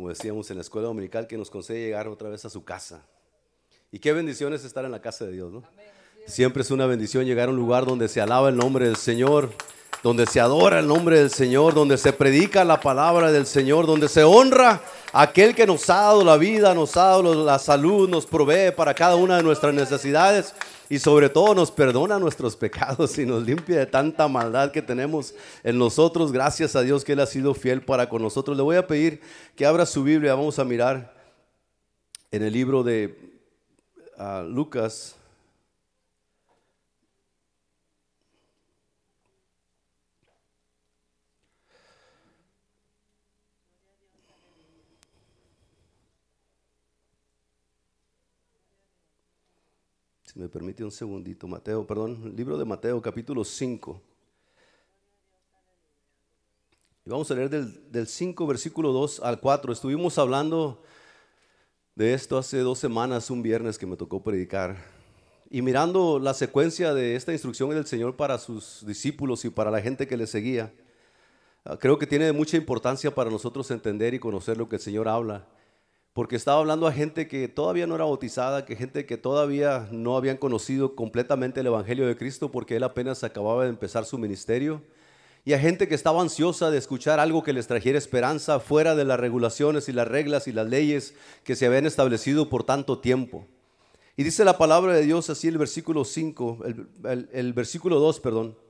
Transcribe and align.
como 0.00 0.08
decíamos 0.08 0.50
en 0.50 0.56
la 0.56 0.62
escuela 0.62 0.88
dominical, 0.88 1.26
que 1.26 1.36
nos 1.36 1.50
concede 1.50 1.78
llegar 1.78 2.08
otra 2.08 2.30
vez 2.30 2.42
a 2.46 2.48
su 2.48 2.64
casa. 2.64 3.04
Y 3.92 3.98
qué 3.98 4.14
bendición 4.14 4.54
es 4.54 4.64
estar 4.64 4.82
en 4.86 4.92
la 4.92 5.02
casa 5.02 5.26
de 5.26 5.32
Dios, 5.32 5.52
¿no? 5.52 5.62
Siempre 6.26 6.62
es 6.62 6.70
una 6.70 6.86
bendición 6.86 7.26
llegar 7.26 7.48
a 7.48 7.50
un 7.50 7.58
lugar 7.58 7.84
donde 7.84 8.08
se 8.08 8.22
alaba 8.22 8.48
el 8.48 8.56
nombre 8.56 8.86
del 8.86 8.96
Señor, 8.96 9.52
donde 10.02 10.26
se 10.26 10.40
adora 10.40 10.78
el 10.78 10.86
nombre 10.86 11.18
del 11.18 11.30
Señor, 11.30 11.74
donde 11.74 11.98
se 11.98 12.12
predica 12.12 12.64
la 12.64 12.80
palabra 12.80 13.30
del 13.30 13.46
Señor, 13.46 13.86
donde 13.86 14.08
se 14.08 14.24
honra 14.24 14.80
aquel 15.12 15.54
que 15.54 15.66
nos 15.66 15.88
ha 15.90 15.96
dado 15.96 16.24
la 16.24 16.36
vida, 16.36 16.74
nos 16.74 16.96
ha 16.96 17.06
dado 17.06 17.44
la 17.44 17.58
salud, 17.58 18.08
nos 18.08 18.26
provee 18.26 18.72
para 18.74 18.94
cada 18.94 19.16
una 19.16 19.36
de 19.36 19.42
nuestras 19.42 19.74
necesidades 19.74 20.54
y 20.88 20.98
sobre 20.98 21.28
todo 21.28 21.54
nos 21.54 21.70
perdona 21.70 22.18
nuestros 22.18 22.56
pecados 22.56 23.18
y 23.18 23.26
nos 23.26 23.44
limpia 23.44 23.78
de 23.78 23.86
tanta 23.86 24.26
maldad 24.26 24.70
que 24.72 24.82
tenemos 24.82 25.34
en 25.62 25.78
nosotros. 25.78 26.32
Gracias 26.32 26.74
a 26.76 26.82
Dios 26.82 27.04
que 27.04 27.12
Él 27.12 27.20
ha 27.20 27.26
sido 27.26 27.54
fiel 27.54 27.82
para 27.82 28.08
con 28.08 28.22
nosotros. 28.22 28.56
Le 28.56 28.62
voy 28.62 28.76
a 28.76 28.86
pedir 28.86 29.20
que 29.54 29.66
abra 29.66 29.84
su 29.84 30.02
Biblia, 30.02 30.34
vamos 30.34 30.58
a 30.58 30.64
mirar 30.64 31.14
en 32.30 32.42
el 32.42 32.52
libro 32.52 32.82
de 32.82 33.16
ah, 34.18 34.44
Lucas. 34.46 35.16
Me 50.40 50.48
permite 50.48 50.82
un 50.82 50.90
segundito, 50.90 51.46
Mateo, 51.46 51.86
perdón, 51.86 52.32
libro 52.34 52.56
de 52.56 52.64
Mateo 52.64 53.02
capítulo 53.02 53.44
5. 53.44 54.00
Y 57.04 57.10
vamos 57.10 57.30
a 57.30 57.34
leer 57.34 57.50
del, 57.50 57.92
del 57.92 58.06
5, 58.06 58.46
versículo 58.46 58.90
2 58.90 59.20
al 59.20 59.38
4. 59.38 59.70
Estuvimos 59.70 60.16
hablando 60.16 60.82
de 61.94 62.14
esto 62.14 62.38
hace 62.38 62.56
dos 62.60 62.78
semanas, 62.78 63.28
un 63.28 63.42
viernes 63.42 63.76
que 63.76 63.84
me 63.84 63.98
tocó 63.98 64.22
predicar. 64.22 64.78
Y 65.50 65.60
mirando 65.60 66.18
la 66.18 66.32
secuencia 66.32 66.94
de 66.94 67.16
esta 67.16 67.32
instrucción 67.32 67.68
del 67.68 67.84
Señor 67.84 68.16
para 68.16 68.38
sus 68.38 68.82
discípulos 68.86 69.44
y 69.44 69.50
para 69.50 69.70
la 69.70 69.82
gente 69.82 70.06
que 70.06 70.16
le 70.16 70.26
seguía, 70.26 70.72
ah, 71.66 71.76
creo 71.76 71.98
que 71.98 72.06
tiene 72.06 72.32
mucha 72.32 72.56
importancia 72.56 73.14
para 73.14 73.28
nosotros 73.28 73.70
entender 73.70 74.14
y 74.14 74.18
conocer 74.18 74.56
lo 74.56 74.70
que 74.70 74.76
el 74.76 74.82
Señor 74.82 75.06
habla 75.06 75.46
porque 76.12 76.36
estaba 76.36 76.58
hablando 76.58 76.86
a 76.86 76.92
gente 76.92 77.28
que 77.28 77.48
todavía 77.48 77.86
no 77.86 77.94
era 77.94 78.04
bautizada, 78.04 78.64
que 78.64 78.76
gente 78.76 79.06
que 79.06 79.16
todavía 79.16 79.88
no 79.92 80.16
habían 80.16 80.36
conocido 80.36 80.96
completamente 80.96 81.60
el 81.60 81.66
Evangelio 81.66 82.06
de 82.06 82.16
Cristo 82.16 82.50
porque 82.50 82.76
él 82.76 82.82
apenas 82.82 83.22
acababa 83.22 83.64
de 83.64 83.70
empezar 83.70 84.04
su 84.04 84.18
ministerio, 84.18 84.82
y 85.44 85.54
a 85.54 85.58
gente 85.58 85.88
que 85.88 85.94
estaba 85.94 86.20
ansiosa 86.20 86.70
de 86.70 86.76
escuchar 86.76 87.18
algo 87.18 87.42
que 87.42 87.54
les 87.54 87.66
trajera 87.66 87.96
esperanza 87.96 88.60
fuera 88.60 88.94
de 88.94 89.04
las 89.04 89.18
regulaciones 89.18 89.88
y 89.88 89.92
las 89.92 90.06
reglas 90.06 90.46
y 90.48 90.52
las 90.52 90.68
leyes 90.68 91.14
que 91.44 91.56
se 91.56 91.64
habían 91.64 91.86
establecido 91.86 92.50
por 92.50 92.64
tanto 92.64 92.98
tiempo. 92.98 93.46
Y 94.16 94.22
dice 94.22 94.44
la 94.44 94.58
palabra 94.58 94.92
de 94.92 95.02
Dios 95.02 95.30
así 95.30 95.48
el 95.48 95.56
versículo 95.56 96.04
5, 96.04 96.58
el, 97.04 97.28
el 97.32 97.52
versículo 97.54 97.98
2, 98.00 98.20
perdón 98.20 98.69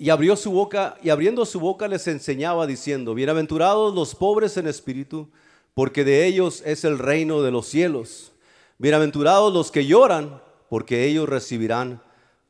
y 0.00 0.08
abrió 0.08 0.34
su 0.34 0.50
boca 0.50 0.96
y 1.02 1.10
abriendo 1.10 1.44
su 1.44 1.60
boca 1.60 1.86
les 1.86 2.06
enseñaba 2.06 2.66
diciendo, 2.66 3.14
bienaventurados 3.14 3.94
los 3.94 4.14
pobres 4.14 4.56
en 4.56 4.66
espíritu, 4.66 5.28
porque 5.74 6.04
de 6.04 6.24
ellos 6.24 6.62
es 6.64 6.84
el 6.86 6.98
reino 6.98 7.42
de 7.42 7.50
los 7.50 7.66
cielos. 7.66 8.32
Bienaventurados 8.78 9.52
los 9.52 9.70
que 9.70 9.84
lloran, 9.84 10.40
porque 10.70 11.04
ellos 11.04 11.28
recibirán 11.28 12.00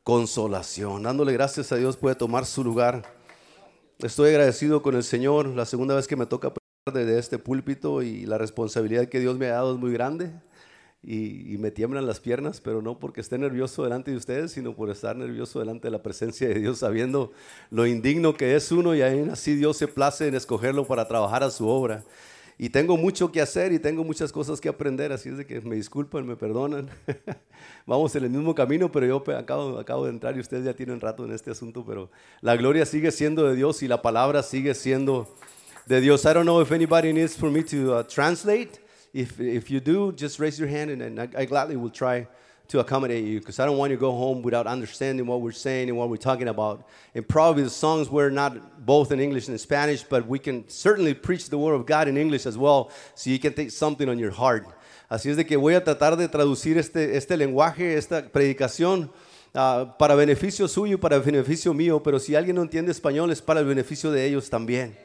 consolación. 0.05 1.03
Dándole 1.03 1.33
gracias 1.33 1.73
a 1.73 1.75
Dios 1.75 1.97
puede 1.97 2.15
tomar 2.15 2.45
su 2.45 2.63
lugar. 2.63 3.03
Estoy 3.99 4.29
agradecido 4.29 4.81
con 4.81 4.95
el 4.95 5.03
Señor, 5.03 5.47
la 5.47 5.65
segunda 5.65 5.93
vez 5.93 6.07
que 6.07 6.15
me 6.15 6.27
toca 6.27 6.53
de 6.93 7.19
este 7.19 7.37
púlpito 7.37 8.01
y 8.01 8.25
la 8.25 8.37
responsabilidad 8.37 9.09
que 9.09 9.19
Dios 9.19 9.37
me 9.37 9.47
ha 9.47 9.55
dado 9.55 9.73
es 9.73 9.77
muy 9.77 9.91
grande 9.91 10.31
y, 11.03 11.57
me 11.57 11.71
tiemblan 11.71 12.05
las 12.05 12.19
piernas, 12.19 12.61
pero 12.61 12.81
no 12.81 12.99
porque 12.99 13.21
esté 13.21 13.37
nervioso 13.37 13.83
delante 13.83 14.11
de 14.11 14.17
ustedes, 14.17 14.51
sino 14.51 14.75
por 14.75 14.89
estar 14.89 15.15
nervioso 15.15 15.59
delante 15.59 15.87
de 15.87 15.91
la 15.91 16.03
presencia 16.03 16.47
de 16.47 16.55
Dios, 16.55 16.79
sabiendo 16.79 17.31
lo 17.71 17.87
indigno 17.87 18.35
que 18.35 18.55
es 18.55 18.71
uno 18.71 18.93
y 18.95 19.01
así 19.01 19.55
Dios 19.55 19.77
se 19.77 19.87
place 19.87 20.27
en 20.27 20.35
escogerlo 20.35 20.85
para 20.85 21.07
trabajar 21.07 21.43
a 21.43 21.49
su 21.49 21.67
obra. 21.67 22.03
Y 22.59 22.69
tengo 22.69 22.95
mucho 22.95 23.31
que 23.31 23.41
hacer 23.41 23.73
y 23.73 23.79
tengo 23.79 24.03
muchas 24.03 24.31
cosas 24.31 24.61
que 24.61 24.69
aprender, 24.69 25.11
así 25.11 25.29
es 25.29 25.37
de 25.37 25.47
que 25.47 25.61
me 25.61 25.75
disculpan, 25.75 26.27
me 26.27 26.35
perdonan. 26.35 26.87
Vamos 27.87 28.15
en 28.15 28.25
el 28.25 28.29
mismo 28.29 28.53
camino, 28.53 28.91
pero 28.91 29.07
yo 29.07 29.23
acabo, 29.35 29.79
acabo 29.79 30.05
de 30.05 30.11
entrar 30.11 30.37
y 30.37 30.41
ustedes 30.41 30.65
ya 30.65 30.75
tienen 30.75 30.99
rato 30.99 31.25
en 31.25 31.31
este 31.31 31.49
asunto, 31.49 31.83
pero 31.83 32.11
la 32.41 32.55
gloria 32.55 32.85
sigue 32.85 33.11
siendo 33.11 33.47
de 33.47 33.55
Dios 33.55 33.81
y 33.81 33.87
la 33.87 34.03
palabra 34.03 34.43
sigue 34.43 34.75
siendo 34.75 35.27
de 35.87 36.01
Dios. 36.01 36.23
I 36.25 36.33
don't 36.33 36.43
know 36.43 36.61
if 36.61 36.71
anybody 36.71 37.11
needs 37.11 37.35
for 37.35 37.49
me 37.49 37.63
to 37.63 37.95
uh, 37.95 38.03
translate. 38.03 38.80
If, 39.13 39.39
if 39.39 39.69
you 39.69 39.79
do, 39.79 40.11
just 40.13 40.39
raise 40.39 40.57
your 40.59 40.69
hand 40.69 40.89
and, 40.89 41.01
and 41.01 41.19
I, 41.19 41.29
I 41.37 41.45
gladly 41.45 41.75
will 41.75 41.89
try 41.89 42.27
to 42.71 42.79
accommodate 42.79 43.25
you 43.25 43.39
because 43.39 43.59
I 43.59 43.65
don't 43.65 43.77
want 43.77 43.91
you 43.91 43.97
to 43.97 43.99
go 43.99 44.13
home 44.13 44.41
without 44.41 44.65
understanding 44.65 45.27
what 45.27 45.41
we're 45.41 45.51
saying 45.51 45.89
and 45.89 45.97
what 45.97 46.09
we're 46.09 46.15
talking 46.15 46.47
about. 46.47 46.87
And 47.13 47.27
probably 47.27 47.63
the 47.63 47.69
songs 47.69 48.09
were 48.09 48.29
not 48.29 48.85
both 48.85 49.11
in 49.11 49.19
English 49.19 49.47
and 49.49 49.55
in 49.55 49.59
Spanish, 49.59 50.03
but 50.03 50.25
we 50.25 50.39
can 50.39 50.63
certainly 50.69 51.13
preach 51.13 51.49
the 51.49 51.57
Word 51.57 51.73
of 51.73 51.85
God 51.85 52.07
in 52.07 52.15
English 52.15 52.45
as 52.45 52.57
well 52.57 52.89
so 53.13 53.29
you 53.29 53.39
can 53.39 53.53
take 53.53 53.71
something 53.71 54.07
on 54.07 54.17
your 54.17 54.31
heart. 54.31 54.65
Así 55.09 55.29
es 55.29 55.35
de 55.35 55.43
que 55.43 55.57
voy 55.57 55.73
a 55.73 55.83
tratar 55.83 56.15
de 56.15 56.29
traducir 56.29 56.77
este, 56.77 57.17
este 57.17 57.35
lenguaje, 57.35 57.97
esta 57.97 58.29
predicación. 58.29 59.09
Uh, 59.53 59.85
para 59.99 60.15
beneficio 60.15 60.65
suyo, 60.69 60.97
para 60.97 61.19
beneficio 61.19 61.73
mío, 61.73 62.01
pero 62.01 62.19
si 62.19 62.35
alguien 62.35 62.55
no 62.55 62.61
entiende 62.61 62.89
español 62.89 63.31
es 63.31 63.41
para 63.41 63.59
el 63.59 63.65
beneficio 63.65 64.09
de 64.09 64.25
ellos 64.25 64.49
también. 64.49 64.95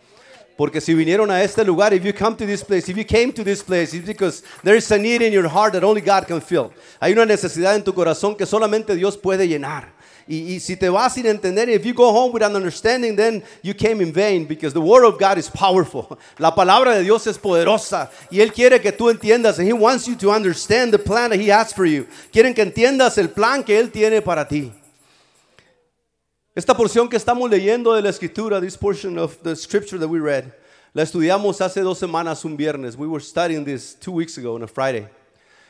Porque 0.57 0.81
si 0.81 0.95
vinieron 0.95 1.31
a 1.31 1.43
este 1.43 1.65
lugar, 1.65 1.93
if 1.93 2.03
you 2.03 2.15
come 2.15 2.35
to 2.35 2.47
this 2.47 2.65
place, 2.65 2.89
if 2.89 2.97
you 2.97 3.05
came 3.05 3.31
to 3.33 3.45
this 3.45 3.63
place, 3.63 3.93
it's 3.93 4.07
because 4.07 4.43
there 4.65 4.77
is 4.77 4.91
a 4.91 4.99
need 4.99 5.21
in 5.21 5.33
your 5.33 5.47
heart 5.49 5.75
that 5.75 5.85
only 5.85 6.01
God 6.01 6.27
can 6.27 6.41
fill. 6.41 6.73
Hay 7.01 7.13
una 7.13 7.27
necesidad 7.27 7.75
en 7.75 7.85
tu 7.85 7.93
corazón 7.93 8.35
que 8.37 8.47
solamente 8.47 8.95
Dios 8.95 9.19
puede 9.19 9.47
llenar. 9.47 9.95
Y, 10.29 10.55
y, 10.55 10.61
si 10.61 10.75
te 10.75 10.89
vas 10.89 11.15
sin 11.15 11.27
entender, 11.27 11.69
if 11.69 11.85
you 11.85 11.95
go 11.95 12.11
home 12.11 12.33
without 12.33 12.53
understanding, 12.53 13.15
then 13.15 13.45
you 13.63 13.73
came 13.73 14.01
in 14.01 14.13
vain 14.13 14.45
because 14.45 14.73
the 14.73 14.81
word 14.81 15.05
of 15.05 15.21
God 15.21 15.39
is 15.39 15.49
powerful. 15.49 16.19
La 16.39 16.53
palabra 16.53 16.97
de 16.97 17.05
Dios 17.05 17.29
es 17.29 17.39
poderosa 17.39 18.11
y 18.29 18.41
él 18.41 18.53
quiere 18.53 18.81
que 18.81 18.91
tú 18.91 19.09
entiendas 19.09 19.61
and 19.61 19.69
he 19.69 19.73
wants 19.73 20.09
you 20.09 20.17
to 20.17 20.33
understand 20.33 20.93
the 20.93 20.99
plan 20.99 21.31
that 21.31 21.39
he 21.39 21.49
has 21.49 21.73
for 21.73 21.87
you. 21.87 22.09
Quieren 22.33 22.55
que 22.55 22.63
entiendas 22.63 23.19
el 23.19 23.29
plan 23.29 23.63
que 23.63 23.79
él 23.79 23.93
tiene 23.93 24.21
para 24.21 24.49
ti. 24.49 24.73
Esta 26.57 26.75
porción 26.75 27.07
que 27.07 27.19
estamos 27.19 27.51
leyendo 27.51 27.93
de 27.93 28.01
la 28.01 28.09
escritura, 28.09 28.63
this 28.63 28.79
portion 28.79 29.19
of 29.19 29.37
the 29.43 29.55
scripture 29.55 29.99
that 29.99 30.09
we 30.09 30.19
read, 30.19 30.55
la 30.95 31.03
estudiamos 31.03 31.61
hace 31.61 31.83
dos 31.83 31.99
semanas 31.99 32.47
un 32.47 32.57
viernes. 32.57 32.97
We 32.97 33.07
were 33.07 33.21
studying 33.21 33.63
this 33.63 33.95
two 33.95 34.11
weeks 34.11 34.39
ago 34.39 34.55
on 34.55 34.63
a 34.63 34.67
Friday. 34.67 35.07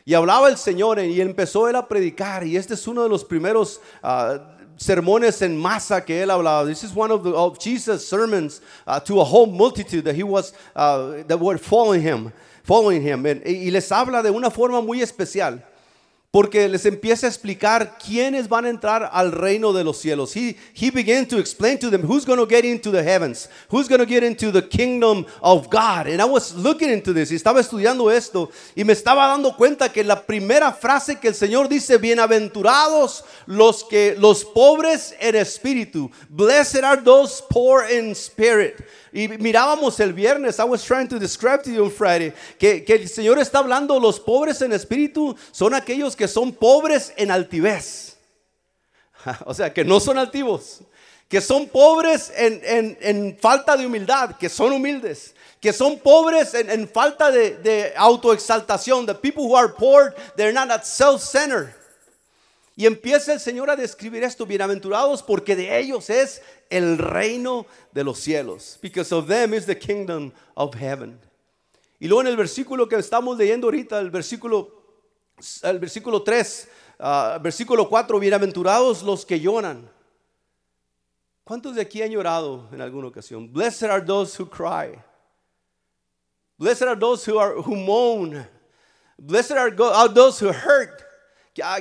Y 0.05 0.15
hablaba 0.15 0.49
el 0.49 0.57
Señor 0.57 1.01
y 1.01 1.21
empezó 1.21 1.69
él 1.69 1.75
a 1.75 1.89
predicar. 1.89 2.47
Y 2.47 2.57
este 2.57 2.75
es 2.75 2.87
uno 2.87 3.03
de 3.03 3.09
los 3.09 3.25
primeros 3.25 3.81
uh, 4.05 4.39
sermones 4.77 5.43
en 5.43 5.59
masa 5.59 6.05
que 6.05 6.23
él 6.23 6.31
hablaba. 6.31 6.65
This 6.65 6.85
is 6.85 6.95
one 6.95 7.11
of, 7.11 7.25
the, 7.25 7.31
of 7.31 7.59
Jesus' 7.59 8.07
sermons 8.07 8.61
uh, 8.87 9.01
to 9.01 9.21
a 9.21 9.25
whole 9.25 9.47
multitude 9.47 10.05
that 10.05 10.15
he 10.15 10.23
was 10.23 10.53
uh, 10.77 11.25
that 11.27 11.41
were 11.41 11.59
following 11.59 12.03
him, 12.03 12.33
following 12.63 13.03
him. 13.03 13.27
Y 13.27 13.71
les 13.73 13.91
habla 13.91 14.23
de 14.23 14.31
una 14.31 14.53
forma 14.53 14.81
muy 14.81 15.03
especial 15.03 15.61
porque 16.37 16.69
les 16.69 16.85
empieza 16.85 17.27
a 17.27 17.31
explicar 17.31 17.97
quiénes 17.97 18.47
van 18.47 18.67
a 18.67 18.69
entrar 18.69 19.09
al 19.11 19.33
reino 19.33 19.73
de 19.73 19.83
los 19.83 19.97
cielos. 19.97 20.37
He, 20.37 20.55
he 20.75 20.91
began 20.91 21.25
to 21.29 21.39
explain 21.39 21.79
to 21.79 21.91
them 21.91 22.03
who's 22.03 22.27
going 22.27 22.39
to 22.39 22.47
get 22.47 22.63
into 22.63 22.91
the 22.91 23.03
heavens, 23.03 23.49
who's 23.71 23.89
going 23.89 24.01
to 24.01 24.07
get 24.07 24.23
into 24.23 24.53
the 24.53 24.61
kingdom 24.61 25.25
of 25.41 25.71
God. 25.71 26.07
And 26.07 26.21
I 26.21 26.27
was 26.27 26.55
looking 26.55 26.91
into 26.91 27.15
this, 27.15 27.31
y 27.31 27.37
estaba 27.37 27.59
estudiando 27.61 28.11
esto, 28.11 28.51
y 28.77 28.85
me 28.85 28.93
estaba 28.93 29.29
dando 29.29 29.57
cuenta 29.57 29.91
que 29.91 30.05
la 30.05 30.27
primera 30.27 30.75
frase 30.75 31.19
que 31.19 31.29
el 31.29 31.35
Señor 31.35 31.71
dice, 31.71 31.97
bienaventurados 31.97 33.25
los 33.47 33.83
que 33.85 34.15
los 34.19 34.45
pobres 34.45 35.15
en 35.19 35.37
espíritu, 35.37 36.11
blessed 36.29 36.85
are 36.85 37.01
those 37.03 37.43
poor 37.49 37.87
in 37.91 38.15
spirit. 38.15 38.85
Y 39.17 39.29
mirábamos 39.29 39.99
el 40.01 40.13
viernes, 40.13 40.59
I 40.59 40.65
was 40.65 40.85
trying 40.85 41.09
to 41.09 41.19
describe 41.19 41.63
to 41.63 41.71
you 41.71 41.83
on 41.85 41.91
Friday, 41.91 42.35
que, 42.59 42.85
que 42.85 42.97
el 42.97 43.09
Señor 43.09 43.39
está 43.39 43.61
hablando, 43.61 43.99
los 43.99 44.21
pobres 44.21 44.61
en 44.61 44.75
espíritu 44.75 45.35
son 45.53 45.73
aquellos 45.73 46.15
que 46.15 46.29
son 46.29 46.53
pobres 46.53 47.15
en 47.17 47.31
altivez. 47.31 48.19
O 49.47 49.55
sea, 49.55 49.73
que 49.73 49.87
no 49.87 50.01
son 50.01 50.19
altivos, 50.19 50.83
que 51.31 51.41
son 51.41 51.67
pobres 51.67 52.31
en, 52.37 52.61
en, 52.63 52.99
en 53.01 53.39
falta 53.41 53.75
de 53.75 53.87
humildad, 53.87 54.37
que 54.37 54.51
son 54.51 54.75
humildes, 54.75 55.35
que 55.63 55.73
son 55.73 55.99
pobres 55.99 56.53
en, 56.53 56.69
en 56.69 56.87
falta 56.87 57.31
de, 57.31 57.57
de 57.57 57.95
autoexaltación. 57.97 59.07
The 59.07 59.15
people 59.15 59.45
who 59.45 59.57
are 59.57 59.73
poor, 59.73 60.15
they're 60.37 60.53
not 60.53 60.71
at 60.71 60.85
self-centered. 60.85 61.73
Y 62.79 62.85
empieza 62.85 63.33
el 63.33 63.41
Señor 63.41 63.71
a 63.71 63.77
describir 63.77 64.23
esto, 64.23 64.45
bienaventurados 64.45 65.23
porque 65.23 65.57
de 65.57 65.79
ellos 65.79 66.11
es 66.11 66.43
el 66.69 66.99
reino 66.99 67.65
de 67.93 68.05
los 68.05 68.19
cielos. 68.19 68.79
Because 68.83 69.15
of 69.15 69.27
them 69.27 69.55
is 69.55 69.65
the 69.65 69.79
kingdom 69.79 70.31
of 70.55 70.75
heaven. 70.75 71.19
Y 71.99 72.07
luego 72.07 72.21
en 72.21 72.27
el 72.27 72.37
versículo 72.37 72.87
que 72.87 72.97
estamos 72.97 73.39
leyendo 73.39 73.69
ahorita, 73.69 73.99
el 73.99 74.11
versículo, 74.11 74.71
el 75.63 75.79
versículo 75.79 76.23
3, 76.23 76.69
uh, 76.99 77.41
versículo 77.41 77.89
4, 77.89 78.21
bienaventurados 78.21 79.03
los 79.03 79.25
que 79.25 79.41
lloran. 79.41 79.91
¿Cuántos 81.45 81.77
de 81.77 81.81
aquí 81.81 82.03
han 82.03 82.11
llorado 82.11 82.69
en 82.73 82.83
alguna 82.83 83.09
ocasión? 83.09 83.51
Blessed 83.51 83.85
are 83.85 84.05
those 84.05 84.39
who 84.39 84.47
cry. 84.47 85.03
Blessed 86.59 86.83
are 86.83 86.99
those 86.99 87.25
who, 87.27 87.39
are, 87.39 87.55
who 87.55 87.75
moan. 87.75 88.47
Blessed 89.19 89.53
are, 89.53 89.75
are 89.95 90.13
those 90.13 90.39
who 90.39 90.53
hurt. 90.53 91.06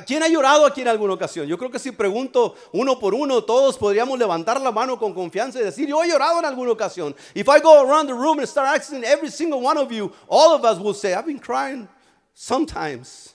¿Quién 0.06 0.22
ha 0.22 0.28
llorado 0.28 0.64
aquí 0.64 0.80
en 0.80 0.88
alguna 0.88 1.12
ocasión? 1.12 1.46
Yo 1.46 1.58
creo 1.58 1.70
que 1.70 1.78
si 1.78 1.90
pregunto 1.90 2.54
uno 2.72 2.98
por 2.98 3.14
uno, 3.14 3.44
todos 3.44 3.76
podríamos 3.76 4.18
levantar 4.18 4.58
la 4.60 4.72
mano 4.72 4.98
con 4.98 5.12
confianza 5.12 5.60
y 5.60 5.64
decir, 5.64 5.86
yo 5.86 6.02
he 6.02 6.08
llorado 6.08 6.38
en 6.38 6.46
alguna 6.46 6.72
ocasión. 6.72 7.14
If 7.34 7.46
I 7.48 7.60
go 7.60 7.82
around 7.82 8.06
the 8.06 8.14
room 8.14 8.38
and 8.38 8.48
start 8.48 8.68
asking 8.68 9.04
every 9.04 9.30
single 9.30 9.60
one 9.60 9.78
of 9.78 9.92
you, 9.92 10.10
all 10.28 10.54
of 10.54 10.64
us 10.64 10.78
will 10.78 10.94
say, 10.94 11.12
I've 11.12 11.26
been 11.26 11.38
crying 11.38 11.86
sometimes. 12.32 13.34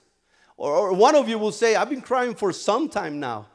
Or, 0.57 0.93
one 0.93 1.15
of 1.15 1.29
you 1.29 1.37
will 1.37 1.51
say, 1.51 1.75
I've 1.75 1.89
been 1.89 2.01
crying 2.01 2.33
for 2.33 2.51
some 2.53 2.89
time 2.89 3.19
now. 3.19 3.47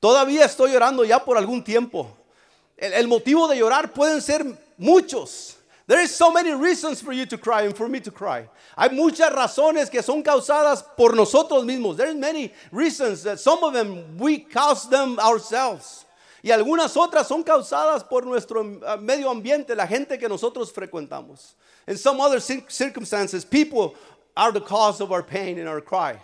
Todavía 0.00 0.44
estoy 0.44 0.72
llorando 0.72 1.04
ya 1.04 1.20
por 1.20 1.36
algún 1.36 1.64
tiempo. 1.64 2.08
El, 2.76 2.92
el 2.92 3.06
motivo 3.06 3.48
de 3.48 3.56
llorar 3.56 3.92
pueden 3.92 4.20
ser 4.20 4.44
muchos. 4.76 5.56
There 5.86 6.00
is 6.00 6.14
so 6.14 6.32
many 6.32 6.52
reasons 6.52 7.00
for 7.00 7.12
you 7.12 7.26
to 7.26 7.36
cry 7.36 7.62
and 7.62 7.76
for 7.76 7.88
me 7.88 7.98
to 8.00 8.10
cry. 8.10 8.48
Hay 8.78 8.88
muchas 8.90 9.32
razones 9.32 9.90
que 9.90 10.00
son 10.02 10.22
causadas 10.22 10.84
por 10.96 11.12
nosotros 11.12 11.64
mismos. 11.64 11.96
There 11.96 12.08
are 12.08 12.14
many 12.14 12.52
reasons 12.70 13.24
that 13.24 13.40
some 13.40 13.64
of 13.64 13.72
them 13.72 14.16
we 14.16 14.38
cause 14.38 14.88
them 14.88 15.18
ourselves. 15.18 16.04
Y 16.44 16.50
algunas 16.50 16.96
otras 16.96 17.26
son 17.26 17.42
causadas 17.42 18.08
por 18.08 18.22
nuestro 18.22 18.62
uh, 18.62 18.96
medio 19.00 19.28
ambiente, 19.28 19.74
la 19.76 19.86
gente 19.86 20.18
que 20.18 20.28
nosotros 20.28 20.72
frecuentamos. 20.72 21.54
In 21.86 21.96
some 21.96 22.20
other 22.20 22.40
circumstances, 22.40 23.44
people 23.44 23.94
are 24.36 24.52
the 24.52 24.60
cause 24.60 25.00
of 25.00 25.12
our 25.12 25.22
pain 25.22 25.58
and 25.58 25.68
our 25.68 25.80
cry. 25.80 26.16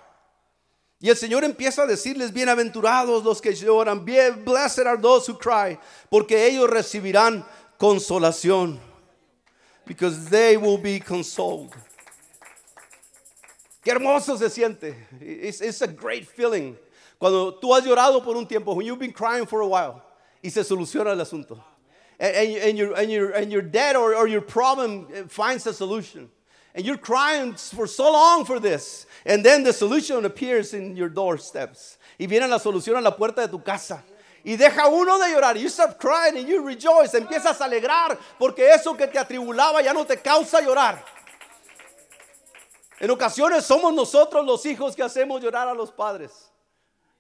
Y 1.01 1.09
el 1.09 1.15
Señor 1.17 1.45
empieza 1.45 1.83
a 1.83 1.87
decirles, 1.87 2.33
bienaventurados 2.33 3.25
los 3.25 3.41
que 3.41 3.53
lloran, 3.53 4.05
blessed 4.45 4.87
are 4.87 4.97
those 4.97 5.27
who 5.29 5.35
cry, 5.35 5.79
porque 6.11 6.47
ellos 6.47 6.69
recibirán 6.69 7.45
consolación 7.79 8.81
because 9.88 10.29
they 10.29 10.56
will 10.56 10.79
be 10.79 11.00
consoled. 11.00 11.75
Qué 13.82 13.93
hermoso 13.93 14.37
se 14.37 14.49
siente. 14.50 14.94
It's, 15.19 15.62
it's, 15.62 15.81
a 15.81 15.88
great 15.88 16.29
feeling. 16.29 16.76
Cuando 17.19 17.52
tú 17.52 17.75
has 17.75 17.85
llorado 17.85 18.23
por 18.23 18.37
un 18.37 18.46
tiempo, 18.46 18.75
when 18.75 18.87
you've 18.87 18.99
been 18.99 19.12
crying 19.12 19.46
for 19.46 19.62
a 19.62 19.67
while, 19.67 20.02
y 20.44 20.50
se 20.50 20.61
soluciona 20.61 21.12
el 21.12 21.20
asunto. 21.25 21.58
And, 22.20 22.37
and, 22.37 22.56
and, 22.56 22.79
your, 22.79 22.94
and, 22.94 23.11
your, 23.11 23.31
and 23.31 23.50
your 23.50 23.62
debt 23.62 23.96
or, 23.96 24.14
or 24.14 24.29
your 24.29 24.43
problem 24.43 25.08
eh, 25.14 25.23
finds 25.26 25.67
a 25.67 25.73
solution. 25.73 26.29
And 26.75 26.85
you're 26.85 26.99
crying 26.99 27.55
for 27.55 27.87
so 27.87 28.12
long 28.12 28.44
for 28.44 28.61
this. 28.61 29.06
And 29.25 29.44
then 29.44 29.62
the 29.62 29.73
solution 29.73 30.25
appears 30.25 30.75
in 30.75 30.96
your 30.96 31.08
doorsteps. 31.08 31.96
Y 32.20 32.26
viene 32.26 32.46
la 32.49 32.58
solución 32.58 32.99
a 32.99 33.00
la 33.00 33.12
puerta 33.12 33.46
de 33.46 33.49
tu 33.49 33.58
casa. 33.58 34.02
Y 34.49 34.56
deja 34.56 34.89
uno 34.89 35.19
de 35.19 35.31
llorar. 35.31 35.59
You 35.59 35.69
start 35.69 35.99
crying 35.99 36.39
and 36.39 36.49
you 36.49 36.65
rejoice. 36.65 37.12
Empiezas 37.12 37.61
a 37.61 37.67
alegrar 37.67 38.17
porque 38.39 38.67
eso 38.71 38.95
que 38.95 39.06
te 39.06 39.19
atribulaba 39.19 39.83
ya 39.83 39.93
no 39.93 40.06
te 40.06 40.17
causa 40.17 40.62
llorar. 40.62 41.05
En 42.99 43.11
ocasiones 43.11 43.67
somos 43.67 43.93
nosotros 43.93 44.47
los 44.47 44.65
hijos 44.65 44.97
que 44.97 45.03
hacemos 45.03 45.43
llorar 45.43 45.69
a 45.69 45.75
los 45.75 45.91
padres. 45.91 46.31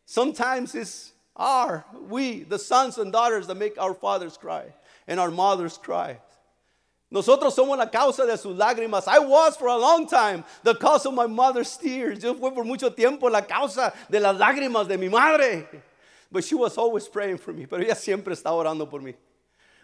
Sometimes 0.06 0.74
it's 0.74 1.12
our, 1.36 1.84
we, 2.08 2.44
the 2.44 2.58
sons 2.58 2.96
and 2.96 3.12
daughters 3.12 3.46
that 3.48 3.58
make 3.58 3.76
our 3.76 3.92
fathers 3.92 4.38
cry 4.38 4.72
and 5.06 5.20
our 5.20 5.30
mothers 5.30 5.76
cry. 5.76 6.18
Nosotros 7.10 7.54
somos 7.54 7.76
la 7.76 7.90
causa 7.90 8.24
de 8.24 8.38
sus 8.38 8.56
lágrimas. 8.56 9.06
I 9.06 9.18
was 9.18 9.54
for 9.54 9.68
a 9.68 9.76
long 9.76 10.06
time 10.06 10.44
the 10.62 10.74
cause 10.74 11.04
of 11.04 11.12
my 11.12 11.26
mother's 11.26 11.76
tears. 11.76 12.22
Yo 12.22 12.32
fui 12.32 12.52
por 12.52 12.64
mucho 12.64 12.88
tiempo 12.88 13.28
la 13.28 13.42
causa 13.42 13.92
de 14.08 14.18
las 14.18 14.34
lágrimas 14.34 14.88
de 14.88 14.96
mi 14.96 15.10
madre. 15.10 15.66
But 16.30 16.44
she 16.44 16.54
was 16.54 16.76
always 16.76 17.08
praying 17.08 17.38
for 17.38 17.52
me. 17.52 17.66
Pero 17.66 17.82
ella 17.82 17.94
siempre 17.94 18.34
estaba 18.34 18.56
orando 18.56 18.88
por 18.88 19.00
mí. 19.00 19.14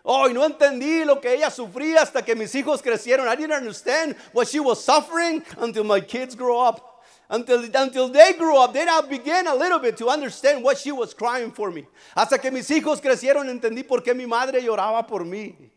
Oh, 0.04 0.28
y 0.28 0.34
no 0.34 0.46
entendí 0.46 1.04
lo 1.06 1.18
que 1.18 1.32
ella 1.32 1.50
sufría 1.50 2.02
hasta 2.02 2.22
que 2.22 2.34
mis 2.34 2.54
hijos 2.54 2.82
crecieron. 2.82 3.26
I 3.26 3.36
didn't 3.36 3.56
understand 3.56 4.14
what 4.32 4.48
she 4.48 4.60
was 4.60 4.84
suffering 4.84 5.42
until 5.58 5.84
my 5.84 6.00
kids 6.00 6.34
grew 6.34 6.58
up. 6.58 6.90
Until, 7.30 7.64
until 7.74 8.10
they 8.10 8.34
grew 8.34 8.58
up, 8.58 8.74
then 8.74 8.86
I 8.86 9.00
began 9.00 9.46
a 9.46 9.54
little 9.54 9.78
bit 9.78 9.96
to 9.96 10.10
understand 10.10 10.62
what 10.62 10.76
she 10.76 10.92
was 10.92 11.14
crying 11.14 11.50
for 11.50 11.70
me. 11.70 11.86
Hasta 12.14 12.38
que 12.38 12.50
mis 12.50 12.68
hijos 12.68 13.00
crecieron, 13.00 13.48
entendí 13.48 13.86
por 13.86 14.02
qué 14.02 14.14
mi 14.14 14.26
madre 14.26 14.60
lloraba 14.60 15.08
por 15.08 15.20
mí. 15.20 15.70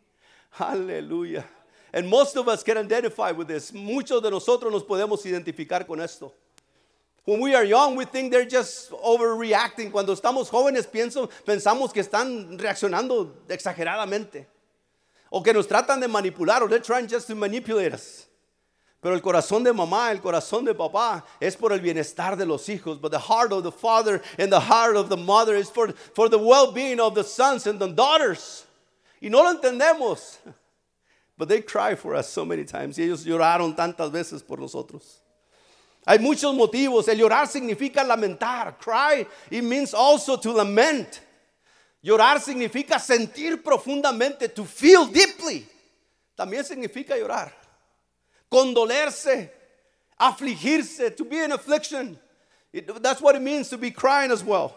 Aleluya. 0.60 1.46
And 1.94 2.10
most 2.10 2.36
of 2.36 2.50
us 2.50 2.64
can 2.64 2.78
identify 2.78 3.32
with 3.32 3.48
this. 3.48 3.72
Muchos 3.72 4.22
de 4.22 4.30
nosotros 4.30 4.72
nos 4.72 4.84
podemos 4.84 5.26
identificar 5.26 5.88
con 5.88 6.02
esto. 6.02 6.34
When 7.28 7.42
we 7.42 7.54
are 7.56 7.66
young, 7.66 7.98
we 7.98 8.06
think 8.06 8.32
they're 8.32 8.46
just 8.46 8.90
overreacting. 8.92 9.92
Cuando 9.92 10.16
estamos 10.16 10.50
jóvenes, 10.50 10.88
pienso, 10.88 11.30
pensamos 11.46 11.92
que 11.92 12.02
están 12.02 12.58
reaccionando 12.58 13.34
exageradamente. 13.50 14.48
O 15.30 15.44
que 15.44 15.52
nos 15.52 15.68
tratan 15.68 16.00
de 16.00 16.08
manipular, 16.08 16.62
or 16.62 16.70
they're 16.70 16.80
trying 16.80 17.06
just 17.06 17.28
to 17.28 17.36
manipulate 17.36 17.94
us. 17.94 18.28
Pero 19.02 19.14
el 19.14 19.20
corazón 19.20 19.62
de 19.66 19.74
mamá, 19.74 20.10
el 20.12 20.22
corazón 20.22 20.64
de 20.64 20.74
papá 20.74 21.22
es 21.42 21.58
por 21.58 21.74
el 21.74 21.82
bienestar 21.82 22.38
de 22.38 22.46
los 22.46 22.66
hijos. 22.70 23.02
But 23.02 23.12
the 23.12 23.20
heart 23.20 23.52
of 23.52 23.64
the 23.64 23.74
father 23.74 24.22
and 24.40 24.50
the 24.50 24.62
heart 24.62 24.96
of 24.96 25.10
the 25.10 25.18
mother 25.18 25.56
is 25.56 25.70
for, 25.70 25.92
for 26.16 26.30
the 26.30 26.40
well-being 26.40 27.02
of 27.02 27.14
the 27.14 27.26
sons 27.26 27.68
and 27.68 27.78
the 27.78 27.90
daughters. 27.90 28.66
Y 29.22 29.28
no 29.28 29.44
lo 29.44 29.54
entendemos. 29.54 30.38
But 31.38 31.50
they 31.50 31.60
cry 31.60 31.96
for 31.96 32.16
us 32.16 32.30
so 32.30 32.46
many 32.46 32.64
times. 32.64 32.98
Y 32.98 33.04
ellos 33.04 33.26
lloraron 33.26 33.76
tantas 33.76 34.12
veces 34.12 34.42
por 34.42 34.60
nosotros. 34.60 35.20
Hay 36.08 36.20
muchos 36.20 36.56
motivos. 36.56 37.10
El 37.10 37.18
llorar 37.18 37.48
significa 37.48 38.02
lamentar. 38.02 38.78
Cry, 38.80 39.28
it 39.52 39.62
means 39.62 39.94
also 39.94 40.38
to 40.38 40.54
lament. 40.54 41.20
Llorar 42.02 42.40
significa 42.40 42.98
sentir 42.98 43.62
profundamente, 43.62 44.48
to 44.48 44.64
feel 44.64 45.06
deeply. 45.06 45.68
También 46.38 46.64
significa 46.64 47.18
llorar. 47.18 47.52
Condolerse, 48.50 49.52
afligirse, 50.18 51.14
to 51.14 51.26
be 51.26 51.40
in 51.40 51.52
affliction. 51.52 52.18
that's 53.02 53.20
what 53.20 53.36
it 53.36 53.42
means 53.42 53.68
to 53.68 53.78
be 53.78 53.92
crying 53.92 54.32
as 54.32 54.46
well. 54.46 54.74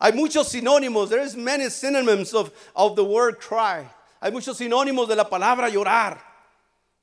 Hay 0.00 0.12
muchos 0.12 0.52
sinónimos. 0.52 1.08
There 1.08 1.22
is 1.22 1.34
many 1.34 1.68
synonyms 1.70 2.32
of, 2.34 2.52
of 2.76 2.94
the 2.94 3.04
word 3.04 3.40
cry. 3.40 3.84
Hay 4.22 4.30
muchos 4.30 4.58
sinónimos 4.58 5.08
de 5.08 5.16
la 5.16 5.24
palabra 5.24 5.68
llorar. 5.68 6.18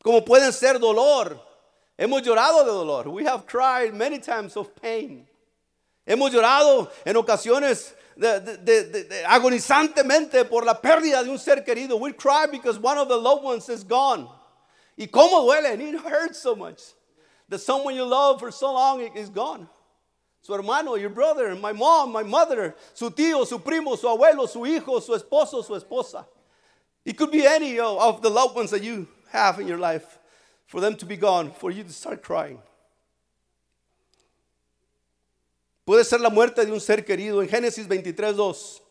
Como 0.01 0.21
pueden 0.21 0.53
ser 0.53 0.79
dolor, 0.79 1.37
Hemos 1.97 2.21
llorado 2.21 2.63
de 2.63 2.71
dolor. 2.71 3.09
We 3.09 3.23
have 3.25 3.47
cried 3.47 3.93
many 3.93 4.19
times 4.19 4.55
of 4.55 4.75
pain. 4.79 5.27
Hemos 6.05 6.31
llorado 6.31 6.89
en 7.05 7.15
ocasiones 7.15 7.93
de, 8.15 8.39
de, 8.39 8.83
de, 8.83 9.23
agonizantemente 9.25 10.47
por 10.47 10.63
la 10.63 10.75
pérdida 10.79 11.23
de 11.23 11.29
un 11.29 11.39
ser 11.39 11.63
querido. 11.63 11.99
We 11.99 12.13
cry 12.13 12.45
because 12.51 12.77
one 12.77 12.97
of 12.97 13.07
the 13.07 13.17
loved 13.17 13.43
ones 13.43 13.67
is 13.67 13.83
gone. 13.83 14.29
Y 14.95 15.07
cómo 15.07 15.43
duele, 15.43 15.73
and 15.73 15.81
it 15.81 15.99
hurts 15.99 16.39
so 16.39 16.55
much. 16.55 16.81
That 17.49 17.59
someone 17.59 17.95
you 17.95 18.05
love 18.05 18.39
for 18.39 18.51
so 18.51 18.73
long 18.73 19.01
is 19.15 19.29
gone. 19.29 19.67
Su 20.41 20.53
hermano, 20.53 20.95
your 20.95 21.09
brother, 21.09 21.55
my 21.55 21.73
mom, 21.73 22.11
my 22.11 22.23
mother, 22.23 22.75
su 22.93 23.09
tío, 23.09 23.45
su 23.45 23.59
primo, 23.59 23.95
su 23.95 24.07
abuelo, 24.07 24.47
su 24.47 24.59
hijo, 24.65 24.99
su 25.01 25.13
esposo, 25.13 25.63
su 25.63 25.73
esposa. 25.73 26.25
It 27.03 27.17
could 27.17 27.31
be 27.31 27.45
any 27.45 27.79
of 27.79 28.21
the 28.21 28.29
loved 28.29 28.55
ones 28.55 28.71
that 28.71 28.83
you 28.83 29.07
have 29.31 29.59
in 29.59 29.67
your 29.67 29.77
life 29.77 30.19
for 30.67 30.81
them 30.81 30.95
to 30.97 31.05
be 31.05 31.17
gone, 31.17 31.51
for 31.51 31.71
you 31.71 31.83
to 31.83 31.91
start 31.91 32.21
crying. 32.21 32.61
Puede 35.85 36.03
ser 36.03 36.19
la 36.19 36.29
muerte 36.29 36.65
de 36.65 36.71
un 36.71 36.81
ser 36.81 37.05
querido. 37.05 37.41
En 37.41 37.47
Génesis 37.47 37.87
23, 37.87 38.35
2, 38.35 38.81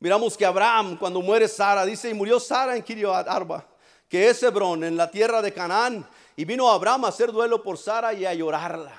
miramos 0.00 0.36
que 0.36 0.46
Abraham, 0.46 0.96
cuando 0.96 1.20
muere 1.20 1.46
Sara, 1.46 1.84
dice, 1.84 2.08
y 2.08 2.14
murió 2.14 2.40
Sara 2.40 2.74
en 2.74 2.82
Kiriat 2.82 3.28
Arba, 3.28 3.66
que 4.08 4.30
es 4.30 4.42
Hebrón, 4.42 4.82
en 4.82 4.96
la 4.96 5.10
tierra 5.10 5.42
de 5.42 5.52
Canaán, 5.52 6.08
y 6.34 6.46
vino 6.46 6.70
Abraham 6.70 7.04
a 7.04 7.08
hacer 7.08 7.30
duelo 7.30 7.62
por 7.62 7.76
Sara 7.76 8.14
y 8.14 8.24
a 8.24 8.32
llorarla. 8.32 8.98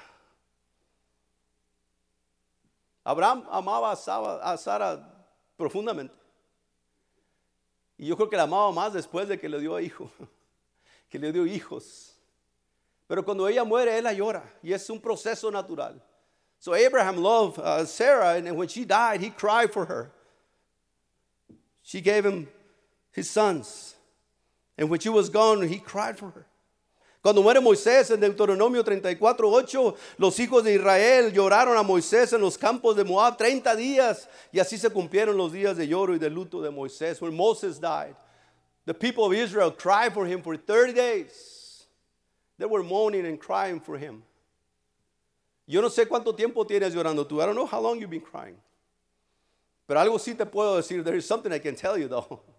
Abraham 3.04 3.48
amaba 3.50 3.92
a 3.92 4.58
Sara 4.58 5.28
profundamente. 5.58 6.16
Y 7.98 8.06
yo 8.06 8.16
creo 8.16 8.30
que 8.30 8.38
la 8.38 8.44
amaba 8.44 8.72
más 8.72 8.94
después 8.94 9.28
de 9.28 9.40
que 9.40 9.50
le 9.50 9.60
dio 9.60 9.80
hijo 9.80 10.12
que 11.14 11.20
le 11.20 11.32
dio 11.32 11.46
hijos. 11.46 12.16
Pero 13.08 13.24
cuando 13.24 13.48
ella 13.48 13.64
muere, 13.64 13.96
él 13.96 14.04
la 14.04 14.14
llora 14.14 14.44
y 14.64 14.74
es 14.74 14.90
un 14.90 15.00
proceso 15.00 15.52
natural. 15.52 16.02
So 16.58 16.74
Abraham 16.74 17.18
loved 17.18 17.60
uh, 17.60 17.86
Sarah, 17.86 18.36
and 18.38 18.58
when 18.58 18.68
she 18.68 18.84
died, 18.84 19.22
he 19.22 19.30
cried 19.30 19.72
for 19.72 19.86
her. 19.86 20.12
She 21.84 22.02
gave 22.02 22.26
him 22.26 22.48
his 23.12 23.30
sons. 23.30 23.96
And 24.76 24.90
when 24.90 25.00
she 25.00 25.10
was 25.10 25.30
gone, 25.30 25.62
he 25.62 25.78
cried 25.78 26.18
for 26.18 26.32
her. 26.32 26.48
Cuando 27.22 27.44
muere 27.44 27.62
Moisés 27.62 28.10
en 28.10 28.20
Deuteronomio 28.20 28.84
34, 28.84 29.48
8, 29.48 29.96
los 30.18 30.40
hijos 30.40 30.64
de 30.64 30.74
Israel 30.74 31.32
lloraron 31.32 31.78
a 31.78 31.84
Moisés 31.84 32.34
en 32.34 32.42
los 32.42 32.58
campos 32.58 32.96
de 32.96 33.04
Moab 33.04 33.38
30 33.38 33.76
días 33.76 34.28
y 34.52 34.60
así 34.60 34.80
se 34.80 34.90
cumplieron 34.90 35.38
los 35.38 35.52
días 35.52 35.78
de 35.78 35.88
lloro 35.88 36.16
y 36.16 36.20
de 36.20 36.32
luto 36.32 36.60
de 36.60 36.72
Moisés. 36.72 37.22
When 37.22 37.36
Moses 37.36 37.80
died, 37.80 38.16
The 38.86 38.94
people 38.94 39.26
of 39.26 39.34
Israel 39.34 39.72
cried 39.72 40.14
for 40.14 40.26
him 40.26 40.42
for 40.42 40.58
30 40.58 40.94
days. 40.94 41.86
They 42.58 42.66
were 42.66 42.84
moaning 42.84 43.26
and 43.26 43.40
crying 43.40 43.80
for 43.80 43.98
him. 43.98 44.24
Yo 45.66 45.82
no 45.82 45.88
sé 45.88 46.06
cuánto 46.06 46.36
tiempo 46.36 46.66
tienes 46.66 46.94
llorando 46.94 47.26
tú. 47.26 47.42
I 47.42 47.46
don't 47.46 47.56
know 47.56 47.66
how 47.66 47.80
long 47.80 48.00
you've 48.00 48.10
been 48.10 48.22
crying. 48.22 48.56
Pero 49.88 50.00
algo 50.00 50.20
sí 50.20 50.38
te 50.38 50.46
puedo 50.46 50.78
decir, 50.78 51.04
there 51.04 51.16
is 51.16 51.26
something 51.26 51.52
I 51.52 51.60
can 51.60 51.76
tell 51.76 51.98
you 51.98 52.08
though. 52.08 52.42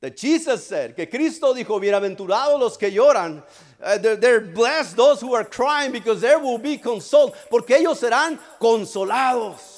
That 0.00 0.16
Jesus 0.16 0.64
said, 0.64 0.94
que 0.94 1.06
Cristo 1.06 1.52
dijo, 1.52 1.80
bienaventurados 1.80 2.60
los 2.60 2.76
que 2.76 2.88
lloran, 2.88 3.42
uh, 3.82 3.98
they're, 3.98 4.14
they're 4.14 4.40
blessed 4.40 4.96
those 4.96 5.20
who 5.20 5.34
are 5.34 5.42
crying 5.42 5.90
because 5.90 6.20
they 6.20 6.36
will 6.36 6.58
be 6.58 6.78
consoled, 6.78 7.34
porque 7.50 7.70
ellos 7.70 8.00
serán 8.00 8.38
consolados. 8.60 9.77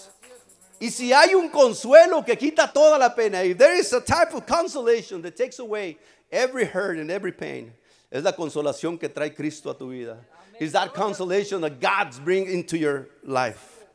Y 0.80 0.90
si 0.90 1.12
hay 1.12 1.34
un 1.34 1.50
consuelo 1.50 2.24
que 2.24 2.36
quita 2.36 2.72
toda 2.72 2.98
la 2.98 3.14
pena, 3.14 3.44
if 3.44 3.58
there 3.58 3.78
is 3.78 3.92
a 3.92 4.00
type 4.00 4.32
of 4.32 4.46
consolation 4.46 5.20
that 5.20 5.36
takes 5.36 5.58
away 5.58 5.98
every 6.32 6.64
hurt 6.64 6.98
and 6.98 7.10
every 7.10 7.32
pain, 7.32 7.74
es 8.10 8.24
la 8.24 8.32
consolación 8.32 8.98
que 8.98 9.10
trae 9.10 9.36
Cristo 9.36 9.70
a 9.70 9.74
tu 9.74 9.90
vida. 9.90 10.16
Is 10.58 10.72
that 10.72 10.94
consolation 10.94 11.60
that 11.60 11.80
God's 11.80 12.18
bring 12.18 12.46
into 12.46 12.78
your 12.78 13.08
life. 13.22 13.86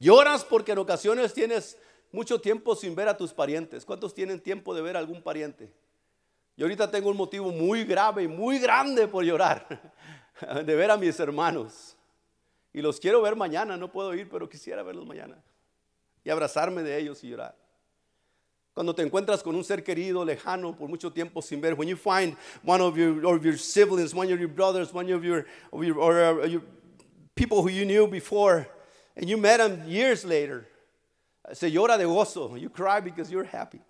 Lloras 0.00 0.44
porque 0.44 0.72
en 0.72 0.78
ocasiones 0.78 1.32
tienes 1.32 1.76
mucho 2.10 2.40
tiempo 2.40 2.74
sin 2.74 2.96
ver 2.96 3.08
a 3.08 3.16
tus 3.16 3.32
parientes. 3.32 3.84
¿Cuántos 3.84 4.12
tienen 4.12 4.40
tiempo 4.40 4.74
de 4.74 4.82
ver 4.82 4.96
a 4.96 4.98
algún 4.98 5.22
pariente? 5.22 5.72
Yo 6.56 6.66
ahorita 6.66 6.90
tengo 6.90 7.08
un 7.08 7.16
motivo 7.16 7.52
muy 7.52 7.84
grave 7.84 8.24
y 8.24 8.28
muy 8.28 8.58
grande 8.58 9.06
por 9.06 9.24
llorar, 9.24 9.92
de 10.64 10.74
ver 10.74 10.90
a 10.90 10.96
mis 10.96 11.18
hermanos. 11.20 11.96
Y 12.72 12.80
los 12.80 12.98
quiero 12.98 13.20
ver 13.20 13.36
mañana, 13.36 13.76
no 13.76 13.90
puedo 13.90 14.14
ir, 14.14 14.28
pero 14.28 14.48
quisiera 14.48 14.82
verlos 14.82 15.06
mañana. 15.06 15.42
Y 16.24 16.30
abrazarme 16.30 16.82
de 16.82 16.98
ellos 16.98 17.22
y 17.22 17.28
llorar. 17.28 17.56
Cuando 18.74 18.94
te 18.94 19.02
encuentras 19.02 19.42
con 19.42 19.54
un 19.54 19.64
ser 19.64 19.84
querido, 19.84 20.24
lejano, 20.24 20.74
por 20.74 20.88
mucho 20.88 21.12
tiempo 21.12 21.42
sin 21.42 21.60
ver, 21.60 21.74
when 21.74 21.88
you 21.88 21.96
find 21.96 22.36
one 22.64 22.80
of 22.80 22.96
your, 22.96 23.26
of 23.26 23.44
your 23.44 23.58
siblings, 23.58 24.14
one 24.14 24.32
of 24.32 24.40
your 24.40 24.48
brothers, 24.48 24.94
one 24.94 25.12
of 25.12 25.22
your, 25.22 25.44
or, 25.70 26.42
uh, 26.42 26.46
your 26.46 26.62
people 27.34 27.60
who 27.60 27.68
you 27.68 27.84
knew 27.84 28.06
before, 28.06 28.66
and 29.14 29.28
you 29.28 29.36
met 29.36 29.58
them 29.58 29.86
years 29.86 30.24
later, 30.24 30.66
se 31.52 31.70
llora 31.70 31.98
de 31.98 32.04
gozo. 32.04 32.58
You 32.58 32.70
cry 32.70 33.00
because 33.00 33.30
you're 33.30 33.44
happy. 33.44 33.80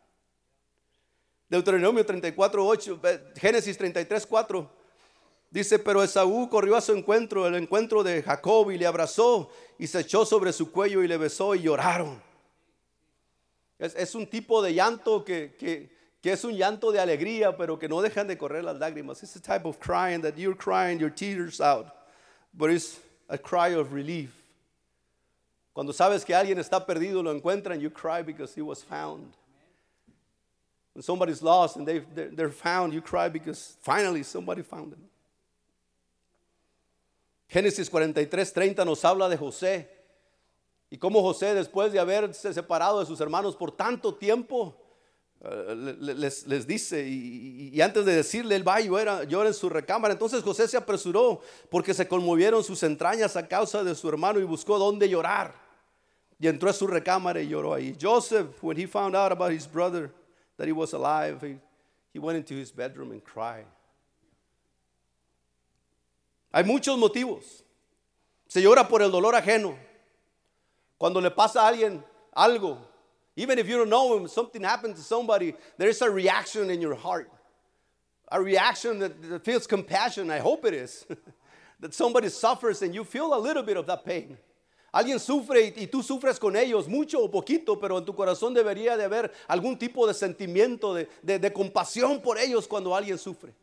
Deuteronomio 1.49 2.05
34, 2.05 2.61
8, 2.61 2.99
Génesis 3.35 3.77
33, 3.77 4.25
4. 4.25 4.69
Dice, 5.53 5.79
pero 5.79 6.03
Esaú 6.03 6.49
corrió 6.49 6.77
a 6.77 6.81
su 6.81 6.93
encuentro, 6.93 7.47
el 7.47 7.55
encuentro 7.57 8.03
de 8.03 8.23
Jacob, 8.23 8.71
y 8.71 8.79
le 8.79 8.87
abrazó 8.87 9.51
y 9.79 9.87
se 9.87 10.01
echó 10.01 10.25
sobre 10.25 10.51
su 10.51 10.73
cuello 10.73 11.03
y 11.03 11.09
le 11.09 11.19
besó 11.19 11.55
y 11.55 11.61
lloraron. 11.61 12.23
Es, 13.79 13.95
es 13.95 14.15
un 14.15 14.27
tipo 14.27 14.63
de 14.63 14.73
llanto 14.73 15.23
que, 15.23 15.55
que, 15.59 15.95
que, 16.23 16.33
es 16.33 16.43
un 16.45 16.55
llanto 16.55 16.91
de 16.91 17.01
alegría, 17.01 17.55
pero 17.55 17.79
que 17.79 17.87
no 17.87 18.01
dejan 18.01 18.27
de 18.29 18.39
correr 18.39 18.65
las 18.65 18.79
lágrimas. 18.79 19.23
It's 19.23 19.37
a 19.37 19.43
type 19.43 19.69
of 19.69 19.79
crying 19.79 20.23
that 20.23 20.39
you're 20.39 20.57
crying 20.57 20.99
your 20.99 21.11
tears 21.11 21.61
out, 21.61 21.89
but 22.55 22.71
it's 22.71 22.99
a 23.29 23.37
cry 23.37 23.75
of 23.75 23.93
relief. 23.93 24.31
Cuando 25.75 25.93
sabes 25.93 26.25
que 26.25 26.35
alguien 26.35 26.61
está 26.61 26.87
perdido, 26.87 27.23
lo 27.23 27.31
encuentran, 27.31 27.79
you 27.79 27.91
cry 27.91 28.23
because 28.23 28.55
he 28.55 28.63
was 28.63 28.83
found. 28.83 29.35
When 30.95 31.03
somebody's 31.03 31.43
lost 31.43 31.77
and 31.77 31.87
they, 31.87 32.01
they're, 32.15 32.49
found, 32.49 32.95
you 32.95 33.03
cry 33.03 33.29
because 33.29 33.77
finally 33.83 34.23
somebody 34.23 34.63
found 34.63 34.93
them. 34.93 35.11
Génesis 37.53 37.91
43, 37.91 38.51
30 38.51 38.85
nos 38.87 39.05
habla 39.05 39.29
de 39.29 39.37
José 39.37 39.87
y 40.89 40.97
cómo 40.97 41.21
José, 41.21 41.53
después 41.53 41.93
de 41.93 42.01
haberse 42.01 42.55
separado 42.55 43.01
de 43.01 43.05
sus 43.05 43.21
hermanos 43.21 43.57
por 43.57 43.73
tanto 43.73 44.15
tiempo, 44.15 44.75
uh, 45.41 45.75
les, 45.75 46.67
dice, 46.67 47.07
y, 47.07 47.79
antes 47.83 48.07
de 48.07 48.17
decirle, 48.17 48.57
él 48.57 48.67
va 48.67 48.81
y 48.81 48.87
llora, 48.87 49.23
en 49.23 49.53
su 49.53 49.69
recámara. 49.69 50.15
Entonces 50.15 50.43
José 50.43 50.67
se 50.67 50.79
apresuró 50.79 51.43
porque 51.69 51.93
se 51.93 52.09
conmovieron 52.09 52.65
sus 52.65 52.83
entrañas 52.85 53.37
a 53.37 53.47
causa 53.47 53.85
de 53.85 53.95
su 53.95 54.09
hermano 54.09 54.41
y 54.41 54.45
buscó 54.45 54.79
dónde 54.79 55.07
llorar. 55.07 55.53
Y 56.39 56.49
entró 56.49 56.71
a 56.71 56.73
su 56.73 56.87
recámara 56.87 57.43
y 57.43 57.49
lloró 57.49 57.75
ahí. 57.75 57.95
Joseph, 58.01 58.63
when 58.63 58.79
he 58.79 58.87
found 58.87 59.15
out 59.15 59.31
about 59.31 59.53
his 59.53 59.71
brother, 59.71 60.11
that 60.57 60.67
he 60.67 60.73
was 60.73 60.95
alive, 60.95 61.39
he 62.15 62.19
went 62.19 62.39
into 62.39 62.55
his 62.55 62.75
bedroom 62.75 63.11
and 63.11 63.23
cried. 63.23 63.67
Hay 66.53 66.65
muchos 66.65 66.99
motivos. 66.99 67.65
Se 68.47 68.61
llora 68.61 68.87
por 68.87 69.01
el 69.03 69.11
dolor 69.11 69.35
ajeno. 69.35 69.77
Cuando 70.99 71.21
le 71.21 71.31
pasa 71.31 71.63
a 71.63 71.69
alguien 71.69 72.05
algo, 72.35 72.79
even 73.35 73.59
if 73.59 73.67
you 73.67 73.79
don't 73.79 73.89
know 73.89 74.17
him, 74.17 74.29
something 74.29 74.63
happened 74.63 74.95
to 74.95 75.03
somebody, 75.03 75.55
there 75.79 75.89
is 75.89 76.03
a 76.03 76.11
reaction 76.11 76.71
in 76.71 76.81
your 76.81 76.95
heart. 76.95 77.31
A 78.31 78.41
reaction 78.41 78.99
that, 78.99 79.45
feels 79.45 79.67
compassion. 79.67 80.31
I 80.31 80.39
hope 80.39 80.65
it 80.65 80.75
is. 80.75 81.07
that 81.81 81.95
somebody 81.95 82.29
suffers 82.29 82.83
and 82.83 82.95
you 82.95 83.05
feel 83.05 83.35
a 83.35 83.41
little 83.41 83.63
bit 83.63 83.77
of 83.77 83.87
that 83.87 84.05
pain. 84.05 84.37
Alguien 84.95 85.19
sufre 85.19 85.73
y, 85.75 85.87
tú 85.87 86.03
sufres 86.03 86.39
con 86.39 86.55
ellos, 86.55 86.87
mucho 86.87 87.19
o 87.21 87.29
poquito, 87.29 87.81
pero 87.81 87.97
en 87.97 88.05
tu 88.05 88.13
corazón 88.13 88.55
debería 88.55 88.95
de 88.99 89.05
haber 89.05 89.33
algún 89.49 89.79
tipo 89.79 90.07
de 90.07 90.13
sentimiento 90.13 90.93
de, 90.93 91.09
de 91.23 91.53
compasión 91.53 92.21
por 92.21 92.37
ellos 92.39 92.69
cuando 92.69 92.95
alguien 92.95 93.17
sufre. 93.17 93.55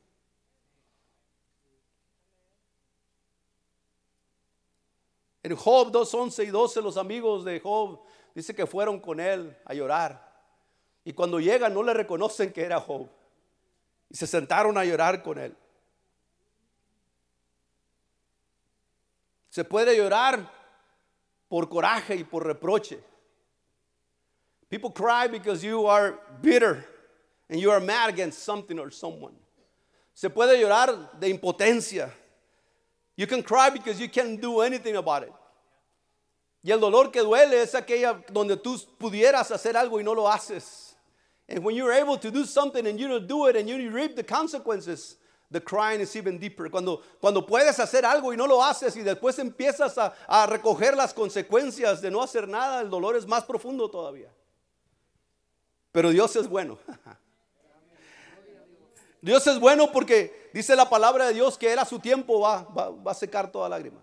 En 5.44 5.56
Job 5.56 5.92
2, 5.92 6.14
11 6.14 6.44
y 6.44 6.48
12 6.48 6.82
los 6.82 6.98
amigos 6.98 7.46
de 7.46 7.60
Job 7.60 8.02
dice 8.36 8.54
que 8.54 8.68
fueron 8.68 9.00
con 9.00 9.20
él 9.20 9.58
a 9.66 9.74
llorar. 9.74 10.28
Y 11.06 11.14
cuando 11.14 11.40
llegan 11.40 11.74
no 11.74 11.82
le 11.82 11.94
reconocen 11.94 12.52
que 12.52 12.64
era 12.64 12.80
Job. 12.80 13.10
Y 14.10 14.16
se 14.16 14.28
sentaron 14.28 14.78
a 14.78 14.84
llorar 14.84 15.24
con 15.24 15.38
él. 15.38 15.56
Se 19.50 19.64
puede 19.64 19.96
llorar 19.96 20.52
por 21.48 21.70
coraje 21.70 22.16
y 22.16 22.24
por 22.24 22.46
reproche. 22.46 23.00
People 24.70 24.92
cry 24.92 25.28
because 25.28 25.66
you 25.66 25.88
are 25.88 26.20
bitter 26.42 26.86
and 27.50 27.60
you 27.60 27.72
are 27.72 27.84
mad 27.84 28.10
against 28.10 28.44
something 28.44 28.78
or 28.78 28.92
someone. 28.92 29.36
Se 30.14 30.30
puede 30.30 30.60
llorar 30.60 31.18
de 31.20 31.30
impotencia 31.30 32.14
You 33.20 33.28
can 33.28 33.44
cry 33.44 33.70
because 33.70 34.00
you 34.00 34.08
can't 34.08 34.40
do 34.40 34.62
anything 34.62 34.96
about 34.96 35.24
it. 35.24 35.34
Y 36.64 36.72
el 36.72 36.80
dolor 36.80 37.12
que 37.12 37.22
duele 37.22 37.62
es 37.62 37.76
aquella 37.76 38.24
donde 38.32 38.56
tú 38.56 38.80
pudieras 38.98 39.52
hacer 39.52 39.76
algo 39.76 40.00
y 40.00 40.04
no 40.04 40.14
lo 40.14 40.32
haces. 40.32 40.96
And 41.50 41.62
when 41.62 41.76
you're 41.76 41.92
able 41.92 42.18
to 42.18 42.32
do 42.32 42.46
something 42.46 42.88
and 42.88 42.98
you 42.98 43.10
don't 43.10 43.28
do 43.28 43.48
it 43.48 43.58
and 43.58 43.68
you 43.68 43.92
reap 43.92 44.16
the 44.16 44.24
consequences, 44.24 45.18
the 45.52 45.60
crying 45.60 46.00
is 46.00 46.16
even 46.16 46.40
deeper. 46.40 46.70
Cuando, 46.70 47.02
cuando 47.20 47.46
puedes 47.46 47.78
hacer 47.78 48.06
algo 48.06 48.32
y 48.32 48.38
no 48.38 48.46
lo 48.46 48.64
haces 48.64 48.96
y 48.96 49.02
después 49.02 49.38
empiezas 49.38 49.98
a, 49.98 50.14
a 50.26 50.46
recoger 50.46 50.96
las 50.96 51.14
consecuencias 51.14 52.00
de 52.00 52.10
no 52.10 52.22
hacer 52.22 52.48
nada, 52.48 52.80
el 52.80 52.90
dolor 52.90 53.18
es 53.18 53.28
más 53.28 53.44
profundo 53.44 53.92
todavía. 53.92 54.32
Pero 55.92 56.12
Dios 56.12 56.38
es 56.38 56.48
bueno. 56.48 56.80
Dios 59.22 59.46
es 59.46 59.60
bueno 59.60 59.92
porque 59.92 60.39
dice 60.54 60.76
la 60.76 60.90
palabra 60.90 61.28
de 61.28 61.34
Dios 61.34 61.58
que 61.58 61.72
Él 61.72 61.80
a 61.80 61.86
su 61.86 62.00
tiempo 62.00 62.40
va, 62.40 62.64
va, 62.64 63.12
a 63.12 63.16
secar 63.16 63.52
toda 63.52 63.70
lágrima. 63.70 64.02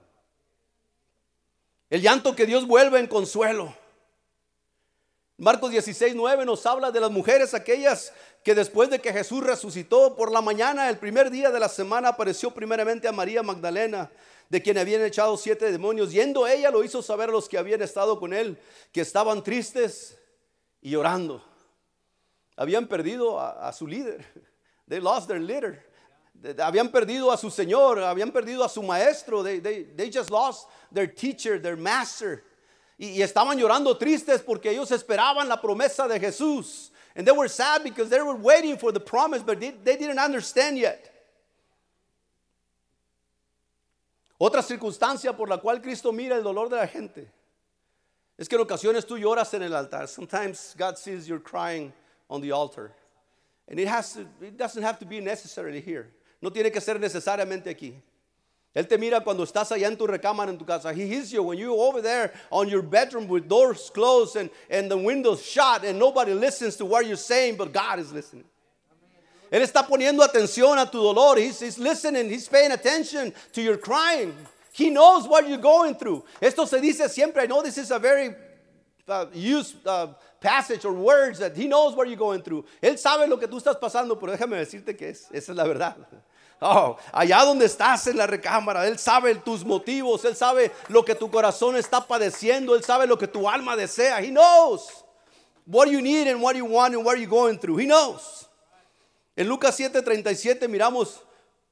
El 1.89 2.03
llanto 2.03 2.35
que 2.35 2.47
Dios 2.47 2.67
vuelve 2.67 2.99
en 2.99 3.07
consuelo. 3.07 3.75
Marcos 5.39 5.71
16, 5.71 6.15
9 6.15 6.47
nos 6.47 6.65
habla 6.65 6.91
de 6.91 7.01
las 7.01 7.11
mujeres 7.11 7.53
aquellas 7.53 8.13
que 8.43 8.55
después 8.55 8.89
de 8.89 9.01
que 9.01 9.13
Jesús 9.13 9.45
resucitó 9.45 10.17
por 10.17 10.33
la 10.33 10.41
mañana, 10.41 10.89
el 10.89 10.99
primer 10.99 11.31
día 11.31 11.51
de 11.51 11.61
la 11.61 11.69
semana, 11.69 12.09
apareció 12.09 12.53
primeramente 12.53 13.07
a 13.07 13.13
María 13.13 13.43
Magdalena, 13.43 14.11
de 14.49 14.63
quien 14.63 14.79
habían 14.79 15.05
echado 15.05 15.37
siete 15.37 15.71
demonios. 15.71 16.11
Yendo 16.13 16.47
ella 16.47 16.71
lo 16.71 16.83
hizo 16.83 17.03
saber 17.03 17.29
a 17.29 17.33
los 17.33 17.49
que 17.49 17.59
habían 17.59 17.83
estado 17.83 18.19
con 18.19 18.33
él, 18.33 18.59
que 18.93 19.03
estaban 19.03 19.43
tristes 19.43 20.19
y 20.81 20.91
llorando. 20.91 21.45
Habían 22.57 22.89
perdido 22.89 23.39
a 23.39 23.71
su 23.73 23.87
líder. 23.87 24.25
They 24.89 25.01
lost 25.01 25.29
their 25.29 25.41
leader. 25.41 25.86
Habían 26.59 26.91
perdido 26.91 27.33
a 27.33 27.37
su 27.37 27.51
Señor, 27.51 27.99
habían 27.99 28.31
perdido 28.31 28.65
a 28.65 28.69
su 28.69 28.83
maestro. 28.83 29.43
They, 29.43 29.61
they, 29.61 29.85
they 29.85 30.11
just 30.11 30.31
lost 30.31 30.69
their 30.93 31.07
teacher, 31.07 31.61
their 31.61 31.77
master. 31.77 32.45
Y, 32.99 33.21
estaban 33.23 33.59
llorando 33.59 33.99
tristes 33.99 34.43
porque 34.43 34.71
ellos 34.71 34.91
esperaban 34.91 35.49
la 35.49 35.61
promesa 35.61 36.09
de 36.09 36.19
Jesús. 36.19 36.91
And 37.15 37.27
they 37.27 37.33
were 37.33 37.49
sad 37.49 37.83
because 37.83 38.11
they 38.11 38.21
were 38.21 38.37
waiting 38.37 38.77
for 38.77 38.93
the 38.93 39.01
promise, 39.01 39.43
but 39.43 39.59
they, 39.61 39.71
they 39.71 39.97
didn't 39.97 40.19
understand 40.19 40.79
yet. 40.79 41.13
Otra 44.39 44.63
circunstancia 44.63 45.35
por 45.35 45.49
la 45.49 45.59
cual 45.59 45.81
Cristo 45.81 46.13
mira 46.13 46.37
el 46.37 46.43
dolor 46.43 46.69
de 46.69 46.77
la 46.77 46.87
gente 46.87 47.27
es 48.39 48.49
que 48.49 48.57
en 48.57 48.63
ocasiones 48.63 49.07
tú 49.07 49.19
lloras 49.19 49.53
en 49.55 49.63
el 49.63 49.75
altar. 49.75 50.09
Sometimes 50.09 50.75
God 50.77 50.99
sees 50.99 51.27
you 51.27 51.41
crying 51.41 51.93
on 52.29 52.41
the 52.43 52.53
altar. 52.53 52.93
And 53.69 53.81
it, 53.81 53.89
has 53.89 54.13
to, 54.13 54.27
it 54.43 54.57
doesn't 54.57 54.83
have 54.83 54.99
to 54.99 55.07
be 55.07 55.21
necessarily 55.21 55.81
here. 55.81 56.11
No 56.41 56.51
tiene 56.51 56.71
que 56.71 56.81
ser 56.81 56.99
necesariamente 57.01 57.71
aquí. 57.71 57.95
Él 58.75 58.87
te 58.87 58.99
mira 58.99 59.25
cuando 59.25 59.43
estás 59.43 59.73
allá 59.73 59.89
en 59.89 59.97
tu 59.97 60.07
recámara 60.07 60.51
en 60.51 60.59
tu 60.59 60.67
casa. 60.67 60.93
He 60.93 61.07
hears 61.07 61.33
you 61.33 61.43
when 61.43 61.59
you're 61.59 61.71
over 61.71 62.03
there 62.03 62.35
on 62.51 62.69
your 62.69 62.83
bedroom 62.83 63.27
with 63.27 63.49
doors 63.49 63.91
closed 63.95 64.37
and, 64.37 64.51
and 64.69 64.91
the 64.91 64.99
windows 64.99 65.43
shut 65.43 65.83
and 65.83 65.99
nobody 65.99 66.35
listens 66.35 66.77
to 66.77 66.85
what 66.85 67.07
you're 67.07 67.17
saying, 67.17 67.57
but 67.57 67.73
God 67.73 67.99
is 67.99 68.13
listening. 68.13 68.45
Él 69.51 69.63
está 69.63 69.87
poniendo 69.87 70.23
atención 70.23 70.77
a 70.77 70.91
tu 70.91 70.99
dolor. 70.99 71.39
He's, 71.39 71.59
he's 71.61 71.79
listening. 71.79 72.29
He's 72.29 72.49
paying 72.49 72.73
attention 72.73 73.33
to 73.53 73.63
your 73.63 73.79
crying. 73.79 74.35
He 74.73 74.91
knows 74.91 75.27
what 75.27 75.49
you're 75.49 75.57
going 75.57 75.95
through. 75.95 76.25
Esto 76.43 76.67
se 76.67 76.79
dice 76.79 77.09
siempre. 77.11 77.45
I 77.45 77.47
know 77.47 77.63
this 77.63 77.79
is 77.79 77.91
a 77.91 77.99
very 77.99 78.35
uh, 79.09 79.27
use 79.33 79.75
uh, 79.87 80.09
passage 80.41 80.85
or 80.85 80.93
words 80.93 81.39
that 81.39 81.57
he 81.57 81.67
knows 81.67 81.95
what 81.95 82.07
you're 82.09 82.17
going 82.17 82.43
through. 82.43 82.65
Él 82.83 82.99
sabe 82.99 83.27
lo 83.27 83.39
que 83.39 83.49
tú 83.49 83.59
estás 83.59 83.77
pasando, 83.77 84.19
pero 84.19 84.33
déjame 84.33 84.57
decirte 84.57 84.97
que 84.97 85.11
es, 85.11 85.27
esa 85.33 85.53
es 85.53 85.57
la 85.57 85.65
verdad. 85.65 85.97
Oh, 86.61 86.97
allá 87.13 87.45
donde 87.45 87.67
estás 87.67 88.07
en 88.07 88.17
la 88.17 88.27
recámara, 88.27 88.87
Él 88.87 88.99
sabe 88.99 89.35
tus 89.35 89.63
motivos, 89.63 90.25
Él 90.25 90.35
sabe 90.35 90.73
lo 90.89 91.05
que 91.05 91.15
tu 91.15 91.31
corazón 91.31 91.77
está 91.77 92.07
padeciendo, 92.07 92.75
Él 92.75 92.83
sabe 92.83 93.07
lo 93.07 93.19
que 93.19 93.29
tu 93.29 93.47
alma 93.49 93.77
desea. 93.77 94.23
He 94.23 94.31
knows 94.31 95.05
what 95.67 95.89
you 95.89 96.01
need 96.01 96.29
and 96.29 96.43
what 96.43 96.55
you 96.57 96.65
want 96.65 96.95
and 96.95 97.05
what 97.05 97.19
you're 97.19 97.27
going 97.27 97.59
through. 97.59 97.79
He 97.79 97.87
knows. 97.87 98.49
En 99.37 99.49
Lucas 99.49 99.79
7:37 99.79 100.67
miramos 100.67 101.21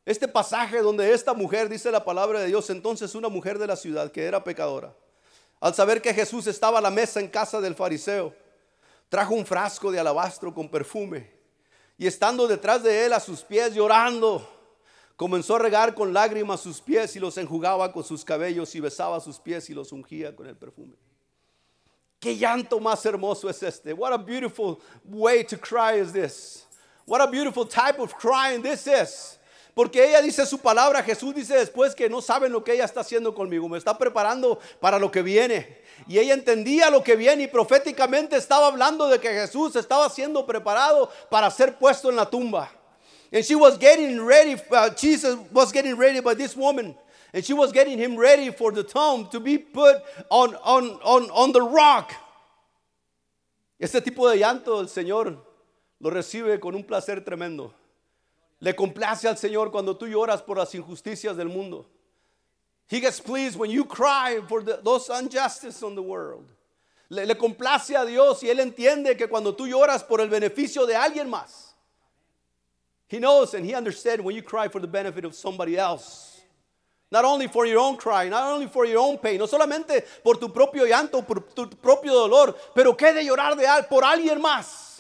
este 0.04 0.28
pasaje 0.28 0.83
donde 0.83 1.14
esta 1.14 1.33
mujer, 1.33 1.71
dice 1.71 1.90
la 1.90 2.04
palabra 2.04 2.40
de 2.40 2.49
Dios, 2.49 2.68
entonces 2.68 3.14
una 3.14 3.30
mujer 3.30 3.59
de 3.59 3.66
la 3.66 3.76
ciudad 3.76 4.12
que 4.12 4.25
era 4.25 4.44
pecadora, 4.44 4.94
al 5.61 5.75
saber 5.75 6.02
que 6.02 6.12
Jesús 6.12 6.47
estaba 6.47 6.78
a 6.78 6.83
la 6.83 6.90
mesa 6.90 7.21
en 7.21 7.28
casa 7.28 7.59
del 7.62 7.75
fariseo, 7.75 8.35
trajo 9.08 9.34
un 9.34 9.46
frasco 9.46 9.90
de 9.92 10.00
alabastro 10.00 10.52
con 10.52 10.68
perfume 10.68 11.30
y 11.96 12.06
estando 12.06 12.46
detrás 12.46 12.82
de 12.82 13.06
él 13.06 13.12
a 13.12 13.20
sus 13.20 13.42
pies 13.42 13.75
llorando, 13.75 14.49
comenzó 15.16 15.56
a 15.56 15.61
regar 15.61 15.94
con 15.94 16.12
lágrimas 16.12 16.61
sus 16.61 16.80
pies 16.80 17.14
y 17.16 17.20
los 17.20 17.38
enjugaba 17.38 17.92
con 17.92 18.02
sus 18.02 18.25
cabellos 18.25 18.75
y 18.75 18.80
besaba 18.80 19.20
sus 19.20 19.38
pies 19.38 19.70
y 19.70 19.75
los 19.75 19.92
ungía 19.92 20.34
con 20.34 20.46
el 20.46 20.56
perfume. 20.56 20.96
Qué 22.18 22.37
llanto 22.37 22.80
más 22.80 23.04
hermoso 23.04 23.49
es 23.50 23.62
este. 23.62 23.92
What 23.92 24.12
a 24.12 24.18
beautiful 24.18 24.80
way 25.04 25.44
to 25.44 25.58
cry 25.58 26.00
is 26.00 26.12
this. 26.12 26.66
What 27.06 27.20
a 27.20 27.30
beautiful 27.30 27.66
type 27.66 28.00
of 28.00 28.14
crying 28.14 28.62
this 28.62 28.87
is. 28.87 29.38
Porque 29.74 30.08
ella 30.08 30.22
dice 30.22 30.46
su 30.46 30.58
palabra, 30.58 31.02
Jesús 31.02 31.34
dice 31.34 31.56
después 31.56 31.96
que 31.96 32.08
no 32.08 32.22
saben 32.22 32.52
lo 32.52 32.62
que 32.62 32.74
ella 32.74 32.84
está 32.84 33.00
haciendo 33.00 33.34
conmigo, 33.34 33.68
me 33.68 33.76
está 33.76 33.98
preparando 33.98 34.60
para 34.78 35.00
lo 35.00 35.10
que 35.10 35.20
viene. 35.20 35.82
Y 36.06 36.18
ella 36.18 36.34
entendía 36.34 36.90
lo 36.90 37.02
que 37.02 37.16
viene 37.16 37.42
y 37.42 37.48
proféticamente 37.48 38.36
estaba 38.36 38.68
hablando 38.68 39.08
de 39.08 39.18
que 39.18 39.30
Jesús 39.30 39.74
estaba 39.74 40.08
siendo 40.10 40.46
preparado 40.46 41.10
para 41.28 41.50
ser 41.50 41.76
puesto 41.76 42.08
en 42.08 42.16
la 42.16 42.30
tumba. 42.30 42.70
And 43.32 43.44
she 43.44 43.56
was 43.56 43.76
getting 43.76 44.24
ready, 44.24 44.54
uh, 44.70 44.90
Jesus 44.90 45.36
was 45.50 45.72
getting 45.72 45.96
ready 45.96 46.20
by 46.20 46.34
this 46.34 46.56
woman. 46.56 46.94
And 47.32 47.44
she 47.44 47.52
was 47.52 47.72
getting 47.72 47.98
him 47.98 48.16
ready 48.16 48.52
for 48.52 48.70
the 48.70 48.84
tomb 48.84 49.28
to 49.30 49.40
be 49.40 49.58
put 49.58 49.96
on, 50.30 50.54
on, 50.62 51.00
on, 51.02 51.28
on 51.30 51.50
the 51.50 51.60
rock. 51.60 52.12
Este 53.80 54.00
tipo 54.00 54.30
de 54.30 54.38
llanto 54.38 54.80
el 54.80 54.86
Señor 54.86 55.36
lo 55.98 56.10
recibe 56.10 56.60
con 56.60 56.76
un 56.76 56.84
placer 56.84 57.24
tremendo. 57.24 57.74
Le 58.61 58.75
complace 58.75 59.26
al 59.26 59.37
Señor 59.37 59.70
cuando 59.70 59.96
tú 59.96 60.06
lloras 60.06 60.42
por 60.42 60.58
las 60.58 60.75
injusticias 60.75 61.37
del 61.37 61.49
mundo. 61.49 61.87
He 62.88 63.00
gets 63.00 63.20
pleased 63.20 63.58
when 63.58 63.70
you 63.70 63.84
cry 63.84 64.40
for 64.49 64.62
those 64.62 65.08
injustices 65.11 65.82
on 65.82 65.94
the 65.94 66.02
world. 66.02 66.50
Le, 67.08 67.26
le 67.26 67.34
complace 67.34 67.90
a 67.90 68.04
Dios 68.04 68.42
y 68.42 68.49
Él 68.49 68.61
entiende 68.61 69.16
que 69.16 69.28
cuando 69.28 69.54
tú 69.54 69.66
lloras 69.66 70.02
por 70.02 70.20
el 70.20 70.28
beneficio 70.28 70.87
de 70.87 70.94
alguien 70.94 71.28
más, 71.28 71.75
He 73.08 73.18
knows 73.18 73.54
and 73.54 73.64
He 73.64 73.75
understands 73.75 74.25
when 74.25 74.34
you 74.34 74.42
cry 74.42 74.68
for 74.68 74.80
the 74.80 74.87
benefit 74.87 75.25
of 75.25 75.34
somebody 75.34 75.76
else. 75.76 76.42
Not 77.11 77.25
only 77.25 77.46
for 77.49 77.64
your 77.66 77.78
own 77.78 77.96
cry, 77.96 78.28
not 78.28 78.42
only 78.52 78.66
for 78.66 78.84
your 78.87 78.99
own 78.99 79.18
pain, 79.18 79.38
no 79.38 79.46
solamente 79.46 80.04
por 80.23 80.37
tu 80.37 80.49
propio 80.49 80.84
llanto, 80.84 81.25
por 81.25 81.40
tu 81.54 81.68
propio 81.68 82.12
dolor, 82.12 82.56
pero 82.75 82.96
qué 82.96 83.12
de 83.12 83.25
llorar 83.25 83.56
de, 83.56 83.66
por 83.88 84.02
alguien 84.02 84.40
más. 84.40 84.93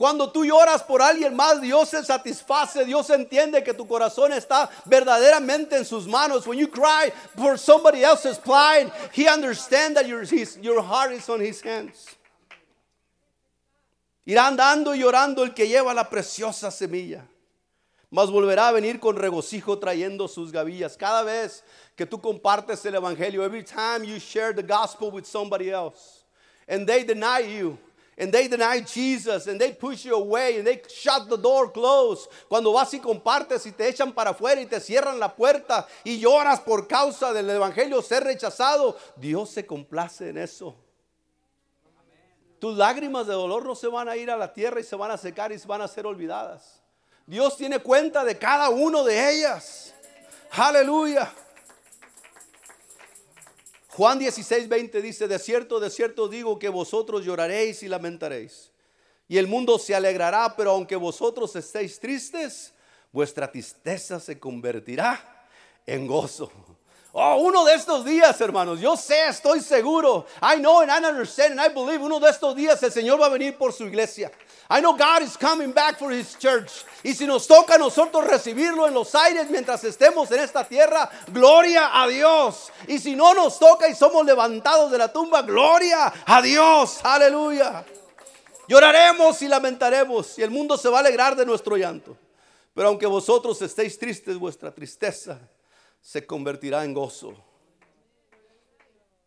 Cuando 0.00 0.32
tú 0.32 0.46
lloras 0.46 0.82
por 0.82 1.02
alguien 1.02 1.36
más, 1.36 1.60
Dios 1.60 1.90
se 1.90 2.02
satisface, 2.02 2.86
Dios 2.86 3.10
entiende 3.10 3.62
que 3.62 3.74
tu 3.74 3.86
corazón 3.86 4.32
está 4.32 4.70
verdaderamente 4.86 5.76
en 5.76 5.84
sus 5.84 6.06
manos. 6.06 6.46
When 6.46 6.58
you 6.58 6.68
cry 6.68 7.12
for 7.36 7.58
somebody 7.58 8.02
else's 8.02 8.38
plight, 8.38 8.90
He 9.12 9.28
understands 9.28 9.96
that 9.96 10.06
your, 10.06 10.22
his, 10.22 10.58
your 10.62 10.82
heart 10.82 11.12
is 11.12 11.28
on 11.28 11.42
His 11.42 11.60
hands. 11.62 12.16
Irá 14.26 14.46
andando 14.46 14.94
y 14.94 15.00
llorando 15.00 15.44
el 15.44 15.52
que 15.52 15.68
lleva 15.68 15.92
la 15.92 16.08
preciosa 16.08 16.70
semilla. 16.70 17.20
Mas 18.10 18.30
volverá 18.30 18.68
a 18.68 18.72
venir 18.72 19.00
con 19.00 19.16
regocijo 19.16 19.78
trayendo 19.78 20.28
sus 20.28 20.50
gavillas. 20.50 20.96
Cada 20.96 21.24
vez 21.24 21.62
que 21.94 22.06
tú 22.06 22.22
compartes 22.22 22.86
el 22.86 22.94
evangelio, 22.94 23.44
every 23.44 23.62
time 23.62 24.02
you 24.06 24.18
share 24.18 24.54
the 24.54 24.62
gospel 24.62 25.10
with 25.10 25.26
somebody 25.26 25.68
else, 25.68 26.24
and 26.66 26.86
they 26.86 27.04
deny 27.04 27.40
you, 27.40 27.76
and 28.18 28.32
they 28.32 28.48
deny 28.48 28.80
Jesus 28.80 29.46
and 29.46 29.58
they 29.58 29.72
push 29.72 30.04
you 30.04 30.14
away 30.14 30.58
and 30.58 30.66
they 30.66 30.82
shut 30.88 31.28
the 31.28 31.38
door 31.38 31.72
close. 31.72 32.28
Cuando 32.48 32.72
vas 32.72 32.92
y 32.92 33.00
compartes 33.00 33.64
y 33.66 33.72
te 33.72 33.88
echan 33.88 34.12
para 34.12 34.30
afuera 34.30 34.60
y 34.60 34.66
te 34.66 34.78
cierran 34.80 35.18
la 35.18 35.34
puerta 35.34 35.86
y 36.04 36.20
lloras 36.20 36.60
por 36.60 36.86
causa 36.86 37.32
del 37.32 37.48
evangelio 37.48 38.02
ser 38.02 38.24
rechazado, 38.24 38.96
Dios 39.16 39.50
se 39.50 39.64
complace 39.64 40.28
en 40.28 40.38
eso. 40.38 40.76
Tus 42.58 42.76
lágrimas 42.76 43.26
de 43.26 43.32
dolor 43.32 43.64
no 43.64 43.74
se 43.74 43.88
van 43.88 44.08
a 44.08 44.16
ir 44.16 44.30
a 44.30 44.36
la 44.36 44.52
tierra 44.52 44.80
y 44.80 44.84
se 44.84 44.94
van 44.94 45.10
a 45.10 45.16
secar 45.16 45.50
y 45.50 45.58
se 45.58 45.66
van 45.66 45.80
a 45.80 45.88
ser 45.88 46.04
olvidadas. 46.04 46.82
Dios 47.26 47.56
tiene 47.56 47.78
cuenta 47.78 48.22
de 48.22 48.36
cada 48.36 48.68
uno 48.68 49.02
de 49.02 49.32
ellas. 49.32 49.94
Aleluya. 50.50 51.32
Juan 53.92 54.20
16, 54.20 54.68
20 54.68 55.02
dice, 55.02 55.26
de 55.26 55.38
cierto, 55.38 55.80
de 55.80 55.90
cierto 55.90 56.28
digo 56.28 56.58
que 56.58 56.68
vosotros 56.68 57.24
lloraréis 57.24 57.82
y 57.82 57.88
lamentaréis. 57.88 58.70
Y 59.26 59.36
el 59.36 59.48
mundo 59.48 59.78
se 59.78 59.94
alegrará, 59.94 60.54
pero 60.56 60.70
aunque 60.70 60.94
vosotros 60.94 61.54
estéis 61.56 61.98
tristes, 61.98 62.72
vuestra 63.10 63.50
tristeza 63.50 64.20
se 64.20 64.38
convertirá 64.38 65.48
en 65.86 66.06
gozo. 66.06 66.52
Oh, 67.12 67.38
uno 67.38 67.64
de 67.64 67.74
estos 67.74 68.04
días, 68.04 68.40
hermanos, 68.40 68.78
yo 68.78 68.96
sé, 68.96 69.26
estoy 69.26 69.60
seguro. 69.60 70.26
I 70.40 70.60
know 70.60 70.80
and 70.80 70.92
I 70.92 71.04
understand 71.04 71.58
and 71.58 71.60
I 71.60 71.68
believe 71.68 72.00
uno 72.00 72.20
de 72.20 72.30
estos 72.30 72.54
días 72.54 72.80
el 72.84 72.92
Señor 72.92 73.20
va 73.20 73.26
a 73.26 73.30
venir 73.30 73.58
por 73.58 73.72
su 73.72 73.84
iglesia. 73.84 74.30
I 74.70 74.80
know 74.80 74.92
God 74.92 75.22
is 75.22 75.36
coming 75.36 75.72
back 75.72 75.98
for 75.98 76.12
his 76.12 76.38
church. 76.38 76.84
Y 77.02 77.12
si 77.12 77.26
nos 77.26 77.48
toca 77.48 77.74
a 77.74 77.78
nosotros 77.78 78.24
recibirlo 78.28 78.86
en 78.86 78.94
los 78.94 79.12
aires 79.16 79.50
mientras 79.50 79.82
estemos 79.82 80.30
en 80.30 80.38
esta 80.38 80.62
tierra, 80.62 81.10
gloria 81.32 82.00
a 82.00 82.06
Dios. 82.06 82.70
Y 82.86 83.00
si 83.00 83.16
no 83.16 83.34
nos 83.34 83.58
toca 83.58 83.88
y 83.88 83.96
somos 83.96 84.24
levantados 84.24 84.92
de 84.92 84.98
la 84.98 85.12
tumba, 85.12 85.42
gloria 85.42 86.12
a 86.24 86.40
Dios. 86.40 87.00
Aleluya. 87.02 87.84
Lloraremos 88.68 89.42
y 89.42 89.48
lamentaremos 89.48 90.38
y 90.38 90.44
el 90.44 90.50
mundo 90.52 90.78
se 90.78 90.88
va 90.88 90.98
a 90.98 91.00
alegrar 91.00 91.34
de 91.34 91.44
nuestro 91.44 91.76
llanto. 91.76 92.16
Pero 92.72 92.86
aunque 92.86 93.06
vosotros 93.06 93.60
estéis 93.62 93.98
tristes, 93.98 94.38
vuestra 94.38 94.70
tristeza 94.70 95.40
se 96.00 96.26
convertirá 96.26 96.84
en 96.84 96.94
gozo. 96.94 97.34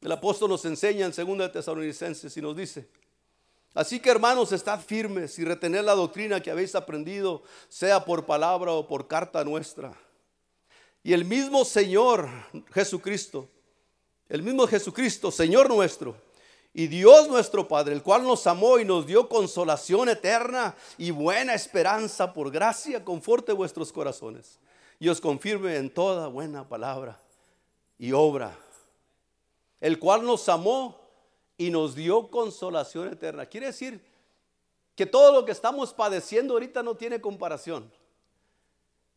El 0.01 0.11
apóstol 0.11 0.49
nos 0.49 0.65
enseña 0.65 1.05
en 1.05 1.37
2 1.37 1.51
Tesalonicenses 1.51 2.35
y 2.35 2.41
nos 2.41 2.55
dice, 2.55 2.89
así 3.73 3.99
que 3.99 4.09
hermanos, 4.09 4.51
estad 4.51 4.81
firmes 4.81 5.39
y 5.39 5.45
retened 5.45 5.83
la 5.83 5.95
doctrina 5.95 6.41
que 6.41 6.51
habéis 6.51 6.75
aprendido, 6.75 7.43
sea 7.69 8.03
por 8.03 8.25
palabra 8.25 8.73
o 8.73 8.87
por 8.87 9.07
carta 9.07 9.43
nuestra. 9.45 9.93
Y 11.03 11.13
el 11.13 11.23
mismo 11.23 11.63
Señor 11.63 12.27
Jesucristo, 12.73 13.47
el 14.27 14.41
mismo 14.41 14.67
Jesucristo, 14.67 15.31
Señor 15.31 15.69
nuestro, 15.69 16.15
y 16.73 16.87
Dios 16.87 17.29
nuestro 17.29 17.67
Padre, 17.67 17.93
el 17.93 18.01
cual 18.01 18.23
nos 18.23 18.47
amó 18.47 18.79
y 18.79 18.85
nos 18.85 19.05
dio 19.05 19.29
consolación 19.29 20.09
eterna 20.09 20.75
y 20.97 21.11
buena 21.11 21.53
esperanza 21.53 22.33
por 22.33 22.51
gracia, 22.51 23.05
conforte 23.05 23.53
vuestros 23.53 23.93
corazones 23.93 24.59
y 25.03 25.09
os 25.09 25.19
confirme 25.19 25.75
en 25.75 25.93
toda 25.93 26.29
buena 26.29 26.65
palabra 26.65 27.19
y 27.97 28.13
obra, 28.13 28.57
el 29.81 29.99
cual 29.99 30.23
nos 30.23 30.47
amó 30.47 30.97
y 31.57 31.69
nos 31.71 31.93
dio 31.93 32.29
consolación 32.29 33.09
eterna. 33.09 33.45
Quiere 33.45 33.65
decir 33.65 34.01
que 34.95 35.05
todo 35.05 35.33
lo 35.33 35.43
que 35.43 35.51
estamos 35.51 35.93
padeciendo 35.93 36.53
ahorita 36.53 36.83
no 36.83 36.95
tiene 36.95 37.19
comparación. 37.19 37.91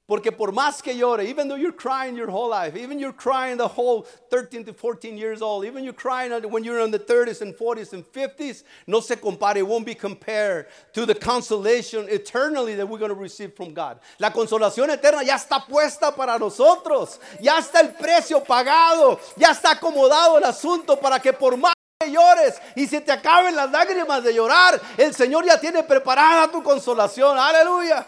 Porque 0.06 0.30
por 0.30 0.52
más 0.52 0.80
que 0.80 0.94
llore, 0.94 1.24
even 1.28 1.48
though 1.48 1.56
you're 1.56 1.72
crying 1.72 2.14
your 2.14 2.30
whole 2.30 2.48
life, 2.48 2.76
even 2.76 3.00
you're 3.00 3.12
crying 3.12 3.56
the 3.56 3.66
whole 3.66 4.02
13 4.30 4.64
to 4.66 4.72
14 4.72 5.18
years 5.18 5.42
old, 5.42 5.64
even 5.64 5.82
you're 5.82 5.92
crying 5.92 6.30
when 6.48 6.62
you're 6.62 6.78
in 6.78 6.92
the 6.92 6.98
30s 6.98 7.42
and 7.42 7.52
40s 7.56 7.92
and 7.92 8.04
50s, 8.12 8.62
no 8.86 9.00
se 9.00 9.16
compare, 9.16 9.58
it 9.58 9.66
won't 9.66 9.84
be 9.84 9.96
compared 9.96 10.66
to 10.92 11.06
the 11.06 11.14
consolation 11.14 12.06
eternally 12.08 12.76
that 12.76 12.88
we're 12.88 13.00
going 13.00 13.08
to 13.08 13.16
receive 13.16 13.54
from 13.54 13.74
God. 13.74 13.98
La 14.20 14.30
consolación 14.30 14.90
eterna 14.90 15.24
ya 15.24 15.34
está 15.34 15.66
puesta 15.66 16.14
para 16.14 16.38
nosotros, 16.38 17.18
ya 17.40 17.58
está 17.58 17.80
el 17.80 17.88
precio 17.88 18.44
pagado, 18.44 19.18
ya 19.36 19.48
está 19.48 19.72
acomodado 19.72 20.38
el 20.38 20.44
asunto 20.44 20.94
para 21.00 21.18
que 21.18 21.32
por 21.32 21.56
más 21.56 21.72
que 21.98 22.12
llores 22.12 22.60
y 22.76 22.86
se 22.86 23.00
te 23.00 23.10
acaben 23.10 23.56
las 23.56 23.72
lágrimas 23.72 24.22
de 24.22 24.32
llorar, 24.32 24.80
el 24.96 25.12
Señor 25.12 25.44
ya 25.44 25.58
tiene 25.58 25.82
preparada 25.82 26.48
tu 26.48 26.62
consolación. 26.62 27.36
Aleluya. 27.36 28.06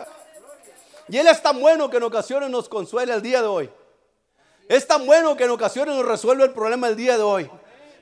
Y 1.09 1.17
Él 1.17 1.27
es 1.27 1.43
tan 1.43 1.61
bueno 1.61 1.89
que 1.89 1.97
en 1.97 2.03
ocasiones 2.03 2.51
nos 2.51 2.69
consuela 2.69 3.15
el 3.15 3.23
día 3.23 3.41
de 3.41 3.49
hoy. 3.49 3.71
Es 4.69 4.87
tan 4.87 5.07
bueno 5.07 5.37
que 5.37 5.45
en 5.45 5.51
ocasiones 5.51 5.95
nos 5.95 6.05
resuelve 6.05 6.45
el 6.45 6.53
problema 6.53 6.89
el 6.89 6.97
día 6.97 7.17
de 7.17 7.23
hoy. 7.23 7.51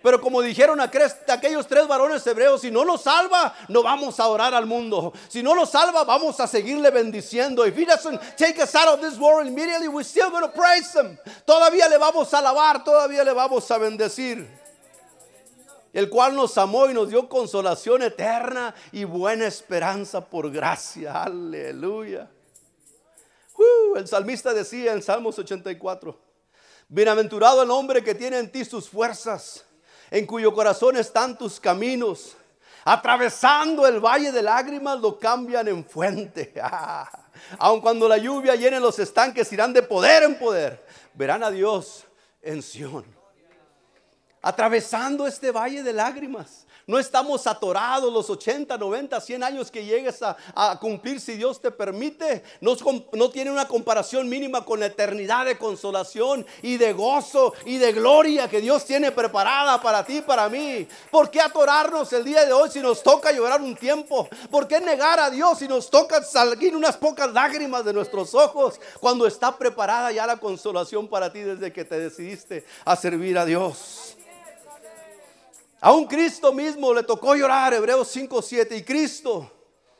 Pero 0.03 0.21
como 0.21 0.41
dijeron 0.41 0.81
aquellos 0.81 1.67
tres 1.67 1.89
varones 1.89 2.27
hebreos, 2.27 2.61
si 2.61 2.71
no 2.71 2.85
nos 2.85 3.03
salva, 3.03 3.55
no 3.69 3.83
vamos 3.83 4.21
a 4.21 4.29
orar 4.29 4.55
al 4.55 4.67
mundo. 4.67 5.13
Si 5.29 5.43
no 5.43 5.55
nos 5.55 5.71
salva, 5.71 6.05
vamos 6.05 6.39
a 6.39 6.47
seguirle 6.47 6.91
bendiciendo. 6.91 7.67
If 7.67 7.77
he 7.77 7.85
doesn't 7.85 8.21
take 8.37 8.63
us 8.63 8.75
out 8.75 8.89
of 8.89 9.01
this 9.01 9.19
world 9.19 9.49
immediately, 9.49 9.89
we're 9.89 10.05
still 10.05 10.31
going 10.31 10.43
to 10.43 10.53
praise 10.53 10.95
him. 10.95 11.19
Todavía 11.45 11.89
le 11.89 11.99
vamos 11.99 12.33
a 12.35 12.39
alabar, 12.39 12.85
todavía 12.85 13.25
le 13.25 13.33
vamos 13.33 13.69
a 13.71 13.79
bendecir. 13.79 14.47
el 15.93 16.11
cual 16.11 16.37
nos 16.37 16.59
amó 16.59 16.91
y 16.91 16.95
nos 16.95 17.09
dio 17.09 17.27
consolación 17.27 18.03
eterna 18.03 18.75
y 18.93 19.05
buena 19.05 19.47
esperanza 19.47 20.21
por 20.21 20.51
gracia. 20.51 21.23
Aleluya. 21.23 22.29
Uh, 23.57 23.97
el 23.97 24.07
salmista 24.07 24.53
decía 24.53 24.93
en 24.93 25.03
Salmos 25.03 25.39
84, 25.39 26.19
bienaventurado 26.89 27.63
el 27.63 27.71
hombre 27.71 28.03
que 28.03 28.15
tiene 28.15 28.39
en 28.39 28.51
ti 28.51 28.65
sus 28.65 28.89
fuerzas, 28.89 29.65
en 30.11 30.27
cuyo 30.27 30.53
corazón 30.53 30.97
están 30.97 31.37
tus 31.37 31.59
caminos. 31.59 32.37
Atravesando 32.85 33.85
el 33.87 33.99
valle 33.99 34.31
de 34.31 34.43
lágrimas 34.43 35.01
lo 35.01 35.19
cambian 35.19 35.67
en 35.67 35.85
fuente. 35.85 36.55
Aun 37.59 37.81
cuando 37.81 38.09
la 38.09 38.17
lluvia 38.17 38.55
llene 38.55 38.79
los 38.79 38.99
estanques, 39.01 39.53
irán 39.53 39.73
de 39.73 39.83
poder 39.83 40.23
en 40.23 40.39
poder. 40.39 40.87
Verán 41.15 41.43
a 41.43 41.51
Dios 41.51 42.05
en 42.43 42.63
Sión 42.63 43.17
atravesando 44.47 45.27
este 45.27 45.51
valle 45.51 45.83
de 45.83 45.93
lágrimas. 45.93 46.66
No 46.89 47.01
estamos 47.01 47.49
atorados 47.49 48.13
los 48.13 48.31
80, 48.31 48.79
90, 48.79 49.21
100 49.21 49.43
años 49.43 49.73
que 49.73 49.85
llegues 49.85 50.23
a, 50.23 50.79
cumplir 50.79 51.21
si 51.21 51.33
Dios 51.33 51.61
te 51.61 51.73
permite. 51.73 52.45
No, 52.61 52.77
tiene 53.31 53.51
una 53.51 53.67
comparación 53.67 54.29
mínima 54.29 54.65
con 54.65 54.79
la 54.79 54.87
eternidad 54.87 55.47
de 55.47 55.59
consolación 55.59 56.47
y 56.63 56.77
de 56.77 56.93
gozo 56.93 57.55
y 57.65 57.79
de 57.79 57.93
gloria 57.93 58.49
que 58.49 58.61
Dios 58.61 58.85
tiene 58.85 59.11
preparada 59.11 59.83
para 59.83 60.05
ti 60.05 60.19
y 60.19 60.21
para 60.23 60.49
mí. 60.49 60.87
¿Por 61.11 61.29
qué 61.29 61.41
atorarnos 61.41 62.13
el 62.13 62.23
día 62.23 62.45
de 62.47 62.53
hoy 62.53 62.71
si 62.71 62.79
nos 62.79 63.03
toca 63.03 63.33
llorar 63.33 63.61
un 63.61 63.75
tiempo? 63.75 64.29
¿Por 64.49 64.69
qué 64.69 64.81
negar 64.81 65.19
a 65.19 65.29
Dios 65.29 65.59
si 65.59 65.67
nos 65.67 65.91
toca 65.91 66.23
salir 66.23 66.77
unas 66.77 66.97
pocas 66.97 67.33
lágrimas 67.33 67.85
de 67.85 67.95
nuestros 67.95 68.33
ojos 68.33 68.81
cuando 69.01 69.27
está 69.27 69.59
preparada 69.59 70.13
ya 70.13 70.25
la 70.25 70.37
consolación 70.37 71.09
para 71.09 71.33
ti 71.33 71.41
desde 71.41 71.73
que 71.73 71.85
te 71.85 71.99
decidiste 71.99 72.65
a 72.85 72.95
servir 72.95 73.37
a 73.39 73.45
Dios? 73.45 74.16
A 75.87 75.93
un 75.93 76.07
Cristo 76.07 76.53
mismo 76.53 76.93
le 76.93 77.05
tocó 77.05 77.37
llorar, 77.37 77.73
Hebreos 77.73 78.09
5:7, 78.09 78.77
y 78.77 78.83
Cristo 78.83 79.49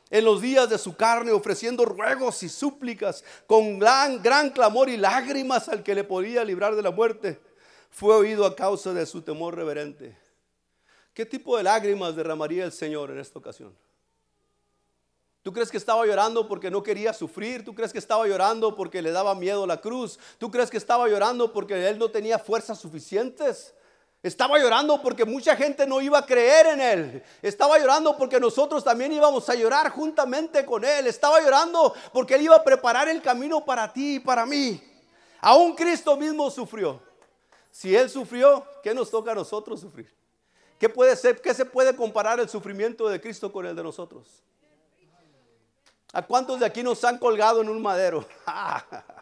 en 0.09 0.25
los 0.25 0.41
días 0.41 0.69
de 0.69 0.77
su 0.77 0.97
carne 0.97 1.31
ofreciendo 1.31 1.85
ruegos 1.85 2.43
y 2.43 2.49
súplicas 2.49 3.23
con 3.47 3.79
gran, 3.79 4.21
gran 4.21 4.49
clamor 4.49 4.89
y 4.89 4.97
lágrimas 4.97 5.69
al 5.69 5.83
que 5.83 5.95
le 5.95 6.03
podía 6.03 6.43
librar 6.43 6.75
de 6.75 6.81
la 6.81 6.91
muerte, 6.91 7.39
fue 7.89 8.13
oído 8.13 8.45
a 8.45 8.53
causa 8.53 8.91
de 8.91 9.05
su 9.05 9.21
temor 9.21 9.55
reverente. 9.55 10.17
¿Qué 11.13 11.25
tipo 11.25 11.55
de 11.55 11.63
lágrimas 11.63 12.17
derramaría 12.17 12.65
el 12.65 12.73
Señor 12.73 13.09
en 13.11 13.19
esta 13.19 13.39
ocasión? 13.39 13.73
¿Tú 15.41 15.53
crees 15.53 15.71
que 15.71 15.77
estaba 15.77 16.05
llorando 16.05 16.49
porque 16.49 16.69
no 16.69 16.83
quería 16.83 17.13
sufrir? 17.13 17.63
¿Tú 17.63 17.73
crees 17.73 17.93
que 17.93 17.99
estaba 17.99 18.27
llorando 18.27 18.75
porque 18.75 19.01
le 19.01 19.11
daba 19.11 19.33
miedo 19.35 19.65
la 19.65 19.79
cruz? 19.79 20.19
¿Tú 20.37 20.51
crees 20.51 20.69
que 20.69 20.75
estaba 20.75 21.07
llorando 21.07 21.53
porque 21.53 21.87
él 21.87 21.97
no 21.97 22.11
tenía 22.11 22.37
fuerzas 22.37 22.77
suficientes? 22.77 23.73
Estaba 24.23 24.57
llorando 24.57 25.01
porque 25.01 25.25
mucha 25.25 25.55
gente 25.55 25.85
no 25.85 26.01
iba 26.01 26.17
a 26.17 26.25
creer 26.25 26.67
en 26.67 26.81
Él. 26.81 27.23
Estaba 27.41 27.77
llorando 27.77 28.17
porque 28.17 28.39
nosotros 28.39 28.83
también 28.83 29.13
íbamos 29.13 29.47
a 29.49 29.55
llorar 29.55 29.89
juntamente 29.91 30.65
con 30.65 30.83
Él. 30.83 31.07
Estaba 31.07 31.39
llorando 31.39 31.93
porque 32.11 32.35
Él 32.35 32.41
iba 32.41 32.55
a 32.55 32.63
preparar 32.63 33.07
el 33.07 33.21
camino 33.21 33.63
para 33.63 33.93
ti 33.93 34.15
y 34.15 34.19
para 34.19 34.45
mí. 34.45 34.81
Aún 35.39 35.75
Cristo 35.75 36.17
mismo 36.17 36.49
sufrió. 36.49 36.99
Si 37.71 37.95
Él 37.95 38.09
sufrió, 38.09 38.65
¿qué 38.81 38.93
nos 38.93 39.11
toca 39.11 39.31
a 39.31 39.35
nosotros 39.35 39.79
sufrir? 39.79 40.11
¿Qué 40.79 40.89
puede 40.89 41.15
ser? 41.15 41.39
¿Qué 41.41 41.53
se 41.53 41.65
puede 41.65 41.95
comparar 41.95 42.39
el 42.39 42.49
sufrimiento 42.49 43.07
de 43.07 43.21
Cristo 43.21 43.51
con 43.51 43.65
el 43.65 43.75
de 43.75 43.83
nosotros? 43.83 44.43
¿A 46.13 46.21
cuántos 46.21 46.59
de 46.59 46.65
aquí 46.65 46.81
nos 46.81 47.03
han 47.03 47.17
colgado 47.19 47.61
en 47.61 47.69
un 47.69 47.81
madero? 47.81 48.25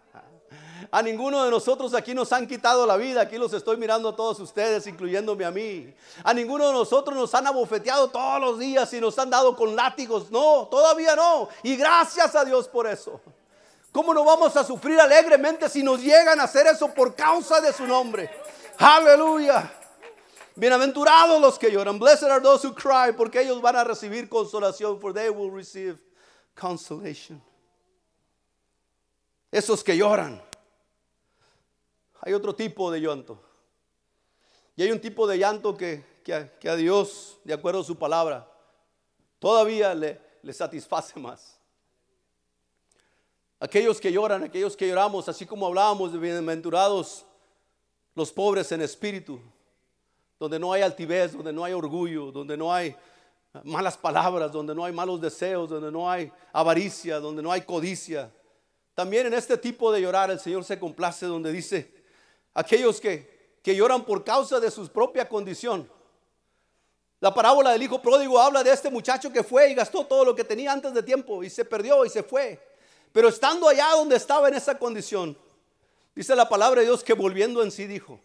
A 0.91 1.01
ninguno 1.01 1.43
de 1.43 1.51
nosotros 1.51 1.93
aquí 1.93 2.13
nos 2.13 2.31
han 2.31 2.47
quitado 2.47 2.85
la 2.85 2.97
vida. 2.97 3.21
Aquí 3.21 3.37
los 3.37 3.53
estoy 3.53 3.77
mirando 3.77 4.09
a 4.09 4.15
todos 4.15 4.39
ustedes, 4.39 4.87
incluyéndome 4.87 5.45
a 5.45 5.51
mí. 5.51 5.93
A 6.23 6.33
ninguno 6.33 6.67
de 6.67 6.73
nosotros 6.73 7.15
nos 7.15 7.33
han 7.33 7.47
abofeteado 7.47 8.09
todos 8.09 8.39
los 8.39 8.59
días 8.59 8.91
y 8.93 9.01
nos 9.01 9.17
han 9.19 9.29
dado 9.29 9.55
con 9.55 9.75
látigos. 9.75 10.31
No, 10.31 10.67
todavía 10.69 11.15
no. 11.15 11.49
Y 11.63 11.75
gracias 11.75 12.35
a 12.35 12.45
Dios 12.45 12.67
por 12.67 12.87
eso. 12.87 13.19
¿Cómo 13.91 14.13
no 14.13 14.25
vamos 14.25 14.55
a 14.57 14.63
sufrir 14.63 14.99
alegremente 14.99 15.69
si 15.69 15.81
nos 15.81 16.01
llegan 16.01 16.39
a 16.39 16.43
hacer 16.43 16.67
eso 16.67 16.93
por 16.93 17.15
causa 17.15 17.61
de 17.61 17.71
su 17.71 17.87
nombre? 17.87 18.29
Aleluya. 18.77 19.71
Bienaventurados 20.55 21.41
los 21.41 21.59
que 21.59 21.71
lloran. 21.71 21.99
Blessed 21.99 22.29
are 22.29 22.41
those 22.41 22.65
who 22.65 22.73
cry, 22.73 23.13
porque 23.15 23.41
ellos 23.41 23.61
van 23.61 23.75
a 23.75 23.83
recibir 23.83 24.29
consolación, 24.29 24.99
for 24.99 25.13
they 25.13 25.29
will 25.29 25.51
receive 25.51 25.97
consolation. 26.55 27.41
Esos 29.51 29.83
que 29.83 29.95
lloran 29.95 30.41
hay 32.25 32.33
otro 32.33 32.55
tipo 32.55 32.91
de 32.91 32.99
llanto. 32.99 33.39
Y 34.75 34.81
hay 34.81 34.91
un 34.91 34.99
tipo 34.99 35.27
de 35.27 35.37
llanto 35.37 35.77
que, 35.77 36.03
a, 36.33 36.75
Dios, 36.75 37.37
de 37.43 37.53
acuerdo 37.53 37.81
a 37.81 37.83
su 37.83 37.95
palabra, 37.95 38.51
todavía 39.37 39.93
le, 39.93 40.19
le 40.41 40.51
satisface 40.51 41.17
más. 41.19 41.59
Aquellos 43.59 44.01
que 44.01 44.11
lloran, 44.11 44.43
aquellos 44.43 44.75
que 44.75 44.87
lloramos, 44.87 45.29
así 45.29 45.45
como 45.45 45.67
hablábamos 45.67 46.11
de 46.11 46.19
bienaventurados, 46.19 47.25
los 48.15 48.31
pobres 48.31 48.71
en 48.71 48.81
espíritu, 48.81 49.39
donde 50.39 50.57
no 50.57 50.73
hay 50.73 50.81
altivez, 50.81 51.33
donde 51.33 51.53
no 51.53 51.63
hay 51.63 51.73
orgullo, 51.73 52.31
donde 52.31 52.57
no 52.57 52.73
hay 52.73 52.95
malas 53.63 53.97
palabras, 53.97 54.51
donde 54.51 54.73
no 54.73 54.83
hay 54.83 54.91
malos 54.91 55.21
deseos, 55.21 55.69
donde 55.69 55.91
no 55.91 56.09
hay 56.09 56.31
avaricia, 56.51 57.19
donde 57.19 57.43
no 57.43 57.51
hay 57.51 57.61
codicia. 57.61 58.31
También 58.95 59.27
en 59.27 59.35
este 59.35 59.57
tipo 59.57 59.91
de 59.91 60.01
llorar 60.01 60.31
el 60.31 60.39
Señor 60.39 60.63
se 60.63 60.79
complace 60.79 61.27
donde 61.27 61.51
dice, 61.51 61.94
aquellos 62.55 62.99
que, 62.99 63.59
que 63.61 63.75
lloran 63.75 64.03
por 64.03 64.23
causa 64.23 64.59
de 64.59 64.71
su 64.71 64.87
propia 64.89 65.29
condición. 65.29 65.87
La 67.19 67.33
parábola 67.33 67.71
del 67.71 67.83
hijo 67.83 68.01
pródigo 68.01 68.39
habla 68.39 68.63
de 68.63 68.71
este 68.71 68.89
muchacho 68.89 69.31
que 69.31 69.43
fue 69.43 69.69
y 69.69 69.75
gastó 69.75 70.05
todo 70.05 70.25
lo 70.25 70.35
que 70.35 70.43
tenía 70.43 70.71
antes 70.71 70.93
de 70.93 71.03
tiempo 71.03 71.43
y 71.43 71.49
se 71.49 71.65
perdió 71.65 72.03
y 72.05 72.09
se 72.09 72.23
fue. 72.23 72.59
Pero 73.11 73.29
estando 73.29 73.67
allá 73.69 73.91
donde 73.91 74.15
estaba 74.15 74.47
en 74.47 74.55
esa 74.55 74.77
condición, 74.77 75.37
dice 76.15 76.35
la 76.35 76.49
palabra 76.49 76.81
de 76.81 76.87
Dios 76.87 77.03
que 77.03 77.13
volviendo 77.13 77.61
en 77.63 77.71
sí 77.71 77.87
dijo, 77.87 78.19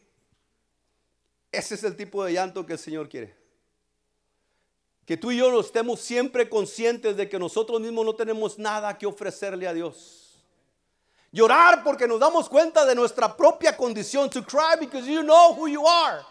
ese 1.53 1.75
es 1.75 1.85
el 1.85 1.97
tipo 1.97 2.25
de 2.25 2.33
llanto 2.33 2.65
que 2.67 2.75
el 2.75 2.79
Señor 2.79 3.09
quiere. 3.09 3.35
Que 5.07 5.17
tú 5.17 5.33
y 5.33 5.39
yo 5.39 5.61
estemos 5.61 6.01
siempre 6.01 6.49
conscientes 6.49 7.17
de 7.17 7.29
que 7.29 7.39
nosotros 7.39 7.81
mismos 7.81 8.05
no 8.05 8.15
tenemos 8.15 8.59
nada 8.59 8.97
que 8.97 9.07
ofrecerle 9.07 9.67
a 9.67 9.75
Dios. 9.75 10.20
Llorar 11.33 11.85
porque 11.85 12.09
nos 12.09 12.19
damos 12.19 12.49
cuenta 12.49 12.85
de 12.85 12.95
nuestra 12.95 13.37
propia 13.37 13.77
condición. 13.77 14.29
To 14.31 14.43
cry 14.43 14.77
because 14.79 15.07
you 15.07 15.23
know 15.23 15.55
who 15.55 15.69
you 15.69 15.87
are. 15.87 16.25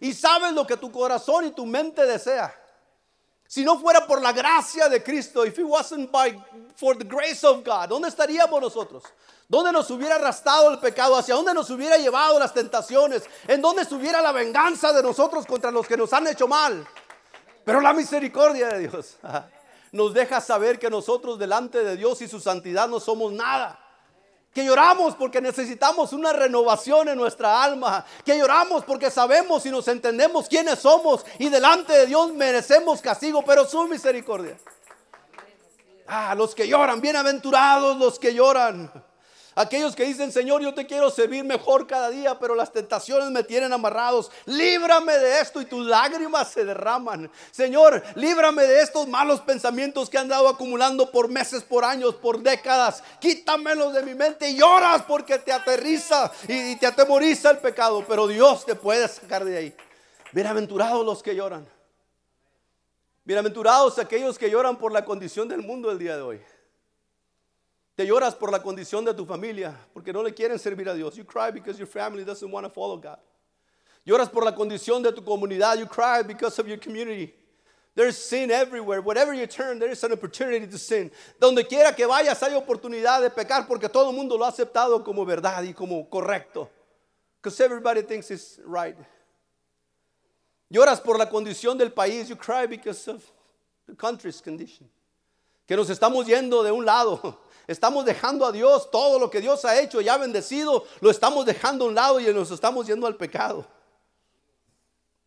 Y 0.00 0.12
sabes 0.12 0.52
lo 0.52 0.66
que 0.66 0.76
tu 0.76 0.90
corazón 0.90 1.46
y 1.46 1.52
tu 1.52 1.64
mente 1.64 2.04
desea. 2.04 2.54
Si 3.46 3.64
no 3.64 3.78
fuera 3.78 4.06
por 4.06 4.20
la 4.20 4.32
gracia 4.32 4.88
de 4.88 5.02
Cristo, 5.02 5.44
if 5.44 5.58
it 5.58 5.64
wasn't 5.64 6.10
by 6.10 6.34
for 6.74 6.96
the 6.96 7.04
grace 7.04 7.44
of 7.44 7.62
God, 7.62 7.88
¿dónde 7.88 8.08
estaríamos 8.08 8.60
nosotros? 8.60 9.04
¿Dónde 9.46 9.72
nos 9.72 9.90
hubiera 9.90 10.14
arrastrado 10.14 10.70
el 10.70 10.78
pecado? 10.78 11.16
¿Hacia 11.16 11.34
dónde 11.34 11.52
nos 11.52 11.68
hubiera 11.68 11.98
llevado 11.98 12.38
las 12.38 12.54
tentaciones? 12.54 13.24
¿En 13.46 13.60
dónde 13.60 13.82
estuviera 13.82 14.22
la 14.22 14.32
venganza 14.32 14.92
de 14.92 15.02
nosotros 15.02 15.46
contra 15.46 15.70
los 15.70 15.86
que 15.86 15.96
nos 15.96 16.12
han 16.14 16.26
hecho 16.26 16.48
mal? 16.48 16.86
Pero 17.64 17.80
la 17.80 17.92
misericordia 17.92 18.68
de 18.68 18.88
Dios 18.88 19.18
nos 19.92 20.14
deja 20.14 20.40
saber 20.40 20.78
que 20.78 20.88
nosotros 20.88 21.38
delante 21.38 21.84
de 21.84 21.96
Dios 21.96 22.22
y 22.22 22.28
su 22.28 22.40
santidad 22.40 22.88
no 22.88 23.00
somos 23.00 23.32
nada 23.32 23.81
que 24.52 24.64
lloramos 24.64 25.14
porque 25.14 25.40
necesitamos 25.40 26.12
una 26.12 26.32
renovación 26.32 27.08
en 27.08 27.16
nuestra 27.16 27.62
alma, 27.62 28.04
que 28.24 28.36
lloramos 28.36 28.84
porque 28.84 29.10
sabemos 29.10 29.64
y 29.64 29.70
nos 29.70 29.88
entendemos 29.88 30.48
quiénes 30.48 30.78
somos 30.78 31.24
y 31.38 31.48
delante 31.48 31.92
de 31.92 32.06
Dios 32.06 32.32
merecemos 32.34 33.00
castigo, 33.00 33.42
pero 33.44 33.64
su 33.64 33.86
misericordia. 33.88 34.58
Ah, 36.06 36.34
los 36.34 36.54
que 36.54 36.68
lloran, 36.68 37.00
bienaventurados 37.00 37.96
los 37.96 38.18
que 38.18 38.34
lloran. 38.34 38.92
Aquellos 39.54 39.94
que 39.94 40.04
dicen, 40.04 40.32
Señor, 40.32 40.62
yo 40.62 40.72
te 40.72 40.86
quiero 40.86 41.10
servir 41.10 41.44
mejor 41.44 41.86
cada 41.86 42.08
día, 42.08 42.38
pero 42.38 42.54
las 42.54 42.72
tentaciones 42.72 43.30
me 43.30 43.44
tienen 43.44 43.72
amarrados. 43.72 44.30
Líbrame 44.46 45.12
de 45.18 45.40
esto 45.40 45.60
y 45.60 45.66
tus 45.66 45.86
lágrimas 45.86 46.50
se 46.50 46.64
derraman. 46.64 47.30
Señor, 47.50 48.02
líbrame 48.14 48.62
de 48.62 48.80
estos 48.80 49.06
malos 49.08 49.42
pensamientos 49.42 50.08
que 50.08 50.16
han 50.16 50.28
dado 50.28 50.48
acumulando 50.48 51.10
por 51.10 51.28
meses, 51.28 51.62
por 51.62 51.84
años, 51.84 52.14
por 52.14 52.40
décadas. 52.40 53.02
Quítamelos 53.20 53.92
de 53.92 54.02
mi 54.02 54.14
mente 54.14 54.48
y 54.48 54.56
lloras 54.56 55.02
porque 55.02 55.38
te 55.38 55.52
aterriza 55.52 56.32
y 56.48 56.76
te 56.76 56.86
atemoriza 56.86 57.50
el 57.50 57.58
pecado, 57.58 58.04
pero 58.08 58.26
Dios 58.26 58.64
te 58.64 58.74
puede 58.74 59.06
sacar 59.06 59.44
de 59.44 59.58
ahí. 59.58 59.76
Bienaventurados 60.32 61.04
los 61.04 61.22
que 61.22 61.34
lloran. 61.34 61.68
Bienaventurados 63.24 63.98
aquellos 63.98 64.38
que 64.38 64.50
lloran 64.50 64.78
por 64.78 64.92
la 64.92 65.04
condición 65.04 65.46
del 65.46 65.60
mundo 65.60 65.90
el 65.90 65.98
día 65.98 66.16
de 66.16 66.22
hoy. 66.22 66.40
Te 67.94 68.06
lloras 68.06 68.34
por 68.34 68.50
la 68.50 68.62
condición 68.62 69.04
de 69.04 69.12
tu 69.12 69.26
familia, 69.26 69.76
porque 69.92 70.12
no 70.12 70.22
le 70.22 70.32
quieren 70.32 70.58
servir 70.58 70.88
a 70.88 70.94
Dios. 70.94 71.14
You 71.16 71.24
cry 71.24 71.50
because 71.50 71.78
your 71.78 71.86
family 71.86 72.24
doesn't 72.24 72.50
want 72.50 72.64
to 72.64 72.70
follow 72.70 72.96
God. 72.96 73.18
Lloras 74.06 74.30
por 74.30 74.44
la 74.44 74.52
condición 74.52 75.02
de 75.02 75.12
tu 75.12 75.22
comunidad. 75.22 75.78
You 75.78 75.86
cry 75.86 76.22
because 76.22 76.58
of 76.58 76.66
your 76.66 76.78
community. 76.78 77.34
There's 77.94 78.16
sin 78.16 78.50
everywhere. 78.50 79.02
Wherever 79.02 79.34
you 79.34 79.46
turn, 79.46 79.78
there 79.78 79.90
is 79.90 80.02
an 80.02 80.12
opportunity 80.12 80.66
to 80.66 80.78
sin. 80.78 81.10
Donde 81.38 81.68
quiera 81.68 81.94
que 81.94 82.06
vayas 82.06 82.42
hay 82.42 82.54
oportunidad 82.54 83.20
de 83.20 83.28
pecar 83.28 83.68
porque 83.68 83.88
todo 83.88 84.10
el 84.10 84.16
mundo 84.16 84.38
lo 84.38 84.46
ha 84.46 84.48
aceptado 84.48 85.04
como 85.04 85.26
verdad 85.26 85.62
y 85.62 85.74
como 85.74 86.08
correcto. 86.08 86.70
Because 87.40 87.60
everybody 87.60 88.02
thinks 88.02 88.30
it's 88.30 88.58
right. 88.64 88.96
Lloras 90.72 91.00
por 91.02 91.18
la 91.18 91.26
condición 91.26 91.76
del 91.76 91.90
país. 91.90 92.28
You 92.28 92.36
cry 92.36 92.66
because 92.66 93.06
of 93.08 93.22
the 93.86 93.94
country's 93.94 94.40
condition. 94.40 94.88
Que 95.68 95.76
nos 95.76 95.90
estamos 95.90 96.26
yendo 96.26 96.64
de 96.64 96.72
un 96.72 96.86
lado. 96.86 97.38
Estamos 97.66 98.04
dejando 98.04 98.44
a 98.44 98.52
Dios 98.52 98.90
todo 98.90 99.18
lo 99.18 99.30
que 99.30 99.40
Dios 99.40 99.64
ha 99.64 99.80
hecho 99.80 100.00
y 100.00 100.08
ha 100.08 100.16
bendecido. 100.16 100.84
Lo 101.00 101.10
estamos 101.10 101.46
dejando 101.46 101.84
a 101.84 101.88
un 101.88 101.94
lado 101.94 102.20
y 102.20 102.32
nos 102.32 102.50
estamos 102.50 102.86
yendo 102.86 103.06
al 103.06 103.16
pecado. 103.16 103.64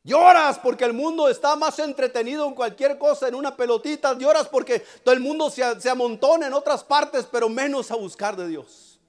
Lloras 0.03 0.59
porque 0.59 0.85
el 0.85 0.93
mundo 0.93 1.27
está 1.29 1.55
más 1.55 1.79
entretenido 1.79 2.45
en 2.47 2.53
cualquier 2.53 2.99
cosa, 2.99 3.27
en 3.27 3.33
una 3.35 3.55
pelotita. 3.55 4.15
Lloras 4.17 4.47
porque 4.47 4.79
todo 5.03 5.15
el 5.15 5.19
mundo 5.19 5.49
se, 5.49 5.81
se 5.81 5.89
amontona 5.89 6.45
en 6.45 6.53
otras 6.53 6.83
partes, 6.83 7.25
pero 7.31 7.49
menos 7.49 7.89
a 7.89 7.95
buscar 7.95 8.35
de 8.35 8.47
Dios. 8.47 8.99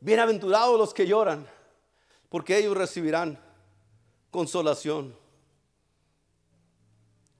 Bienaventurados 0.00 0.78
los 0.78 0.94
que 0.94 1.06
lloran, 1.06 1.48
porque 2.28 2.58
ellos 2.58 2.76
recibirán 2.76 3.40
consolación. 4.30 5.16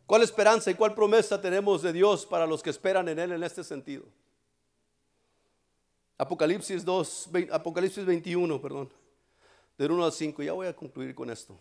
¿Cuál 0.06 0.22
esperanza 0.22 0.70
y 0.70 0.74
cuál 0.74 0.94
promesa 0.94 1.40
tenemos 1.40 1.82
de 1.82 1.92
Dios 1.92 2.26
para 2.26 2.46
los 2.46 2.62
que 2.62 2.70
esperan 2.70 3.08
en 3.08 3.20
Él 3.20 3.30
en 3.30 3.44
este 3.44 3.62
sentido? 3.62 4.04
Apocalipsis 6.18 6.84
2, 6.84 7.30
Apocalipsis 7.52 8.04
21, 8.04 8.60
perdón, 8.60 8.90
del 9.78 9.92
1 9.92 10.04
al 10.04 10.12
5. 10.12 10.42
Ya 10.42 10.52
voy 10.52 10.66
a 10.66 10.74
concluir 10.74 11.14
con 11.14 11.30
esto. 11.30 11.56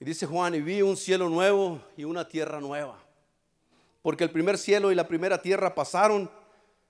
Y 0.00 0.04
dice 0.04 0.26
Juan, 0.26 0.56
y 0.56 0.60
vi 0.60 0.82
un 0.82 0.96
cielo 0.96 1.28
nuevo 1.28 1.80
y 1.96 2.02
una 2.02 2.26
tierra 2.26 2.60
nueva. 2.60 2.98
Porque 4.02 4.24
el 4.24 4.30
primer 4.30 4.58
cielo 4.58 4.90
y 4.90 4.96
la 4.96 5.06
primera 5.06 5.40
tierra 5.40 5.72
pasaron 5.72 6.28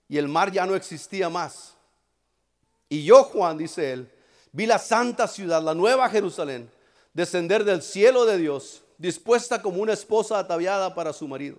y 0.09 0.17
el 0.17 0.29
mar 0.29 0.51
ya 0.51 0.65
no 0.65 0.75
existía 0.75 1.29
más. 1.29 1.77
Y 2.89 3.05
yo, 3.05 3.25
Juan, 3.25 3.59
dice 3.59 3.93
él, 3.93 4.11
vi 4.51 4.65
la 4.65 4.79
santa 4.79 5.29
ciudad, 5.29 5.63
la 5.63 5.75
nueva 5.75 6.09
Jerusalén, 6.09 6.71
descender 7.13 7.65
del 7.65 7.83
cielo 7.83 8.25
de 8.25 8.39
Dios 8.39 8.83
dispuesta 8.97 9.61
como 9.61 9.83
una 9.83 9.93
esposa 9.93 10.39
ataviada 10.39 10.95
para 10.95 11.13
su 11.13 11.29
marido. 11.29 11.59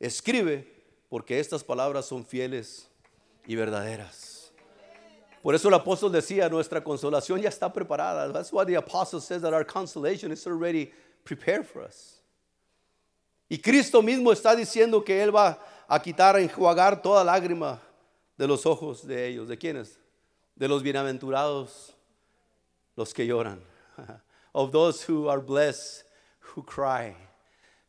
escribe, 0.00 0.66
porque 1.08 1.38
estas 1.38 1.62
palabras 1.62 2.06
son 2.06 2.24
fieles 2.24 2.88
y 3.46 3.54
verdaderas. 3.54 4.52
Por 5.42 5.54
eso 5.54 5.68
el 5.68 5.74
apóstol 5.74 6.10
decía, 6.10 6.48
nuestra 6.48 6.82
consolación 6.82 7.40
ya 7.40 7.48
está 7.48 7.72
preparada. 7.72 8.32
That's 8.32 8.52
why 8.52 8.64
the 8.64 8.76
apostle 8.76 9.20
says 9.20 9.42
that 9.42 9.54
our 9.54 9.64
consolation 9.64 10.32
is 10.32 10.46
already 10.46 10.92
prepared 11.24 11.64
for 11.64 11.82
us. 11.82 12.20
Y 13.48 13.58
Cristo 13.58 14.02
mismo 14.02 14.32
está 14.32 14.56
diciendo 14.56 15.04
que 15.04 15.22
Él 15.22 15.34
va 15.34 15.60
a 15.86 16.02
quitar, 16.02 16.36
enjuagar 16.40 17.00
toda 17.00 17.22
lágrima 17.22 17.80
de 18.36 18.48
los 18.48 18.66
ojos 18.66 19.06
de 19.06 19.28
ellos. 19.28 19.46
¿De 19.46 19.56
quiénes? 19.56 20.00
De 20.56 20.66
los 20.66 20.82
bienaventurados, 20.82 21.94
los 22.96 23.14
que 23.14 23.24
lloran. 23.24 23.62
of 24.52 24.72
those 24.72 25.02
who 25.02 25.28
are 25.28 25.40
blessed, 25.40 26.02
who 26.40 26.62
cry. 26.62 27.14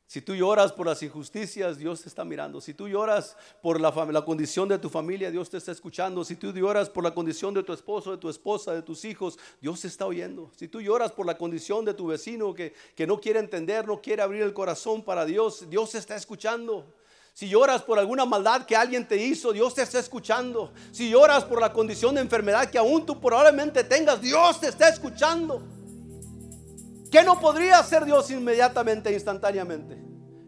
Si 0.08 0.22
tú 0.22 0.34
lloras 0.36 0.72
por 0.72 0.88
las 0.88 1.04
injusticias, 1.04 1.78
Dios 1.78 2.02
te 2.02 2.08
está 2.08 2.24
mirando. 2.24 2.62
Si 2.62 2.74
tú 2.74 2.88
lloras 2.88 3.36
por 3.62 3.82
la, 3.82 3.92
condición 4.24 4.70
de 4.70 4.80
tu 4.80 4.90
familia, 4.90 5.30
Dios 5.30 5.50
te 5.50 5.58
está 5.58 5.74
escuchando. 5.74 6.24
Si 6.24 6.38
tú 6.38 6.54
lloras 6.54 6.90
por 6.90 7.04
la 7.04 7.14
condición 7.14 7.54
de 7.54 7.62
tu 7.62 7.74
esposo, 7.74 8.12
de 8.12 8.18
tu 8.18 8.30
esposa, 8.30 8.74
de 8.74 8.82
tus 8.82 9.04
hijos, 9.04 9.38
Dios 9.60 9.82
te 9.82 9.90
está 9.90 10.06
oyendo. 10.06 10.50
Si 10.56 10.70
tú 10.70 10.80
lloras 10.80 11.12
por 11.12 11.26
la 11.26 11.38
condición 11.38 11.84
de 11.84 11.94
tu 11.94 12.08
vecino 12.08 12.54
que, 12.54 12.74
que 12.96 13.06
no 13.06 13.20
quiere 13.20 13.42
entender, 13.42 13.86
no 13.86 14.02
quiere 14.02 14.22
abrir 14.22 14.44
el 14.44 14.54
corazón 14.54 15.04
para 15.04 15.26
Dios, 15.26 15.70
Dios 15.70 15.92
te 15.92 15.98
está 15.98 16.16
escuchando. 16.16 16.86
Si 17.34 17.50
lloras 17.50 17.84
por 17.84 18.00
alguna 18.00 18.24
maldad 18.24 18.66
que 18.66 18.78
alguien 18.78 19.06
te 19.06 19.18
hizo, 19.18 19.52
Dios 19.52 19.76
te 19.76 19.82
está 19.82 20.00
escuchando. 20.00 20.72
Si 20.94 21.10
lloras 21.10 21.44
por 21.44 21.60
la 21.60 21.74
condición 21.74 22.16
de 22.16 22.22
enfermedad 22.22 22.72
que 22.72 22.78
aún 22.78 23.06
tú 23.06 23.20
probablemente 23.20 23.84
tengas, 23.84 24.22
Dios 24.22 24.62
te 24.62 24.70
está 24.70 24.88
escuchando. 24.88 25.77
¿Qué 27.12 27.24
no 27.24 27.40
podría 27.40 27.80
hacer 27.80 28.06
Dios 28.06 28.30
inmediatamente, 28.32 29.12
instantáneamente? 29.14 29.98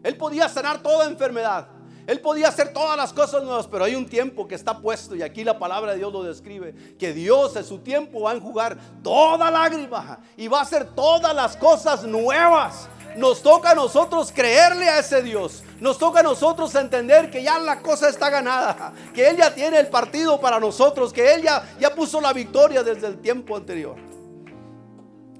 Él 0.02 0.16
podía 0.16 0.48
sanar 0.48 0.82
toda 0.82 1.06
enfermedad. 1.06 1.68
Él 2.06 2.20
podía 2.20 2.48
hacer 2.48 2.72
todas 2.72 2.96
las 2.96 3.12
cosas 3.12 3.42
nuevas, 3.44 3.68
pero 3.68 3.84
hay 3.84 3.94
un 3.94 4.06
tiempo 4.06 4.48
que 4.48 4.54
está 4.54 4.78
puesto 4.78 5.14
y 5.14 5.22
aquí 5.22 5.44
la 5.44 5.58
palabra 5.58 5.92
de 5.92 5.98
Dios 5.98 6.12
lo 6.12 6.22
describe, 6.22 6.74
que 6.98 7.12
Dios 7.12 7.54
en 7.56 7.64
su 7.64 7.78
tiempo 7.78 8.22
va 8.22 8.32
a 8.32 8.34
enjugar 8.34 8.76
toda 9.02 9.50
lágrima 9.50 10.18
y 10.36 10.48
va 10.48 10.58
a 10.58 10.62
hacer 10.62 10.86
todas 10.94 11.34
las 11.34 11.56
cosas 11.56 12.02
nuevas. 12.04 12.88
Nos 13.16 13.42
toca 13.42 13.70
a 13.70 13.74
nosotros 13.74 14.32
creerle 14.34 14.88
a 14.88 14.98
ese 14.98 15.22
Dios. 15.22 15.62
Nos 15.80 15.98
toca 15.98 16.20
a 16.20 16.22
nosotros 16.22 16.74
entender 16.74 17.30
que 17.30 17.42
ya 17.42 17.58
la 17.58 17.80
cosa 17.80 18.08
está 18.08 18.30
ganada, 18.30 18.92
que 19.14 19.28
Él 19.28 19.36
ya 19.36 19.54
tiene 19.54 19.78
el 19.78 19.88
partido 19.88 20.40
para 20.40 20.58
nosotros, 20.58 21.12
que 21.12 21.34
Él 21.34 21.42
ya, 21.42 21.62
ya 21.78 21.94
puso 21.94 22.20
la 22.20 22.32
victoria 22.32 22.82
desde 22.82 23.06
el 23.06 23.20
tiempo 23.20 23.56
anterior. 23.56 23.96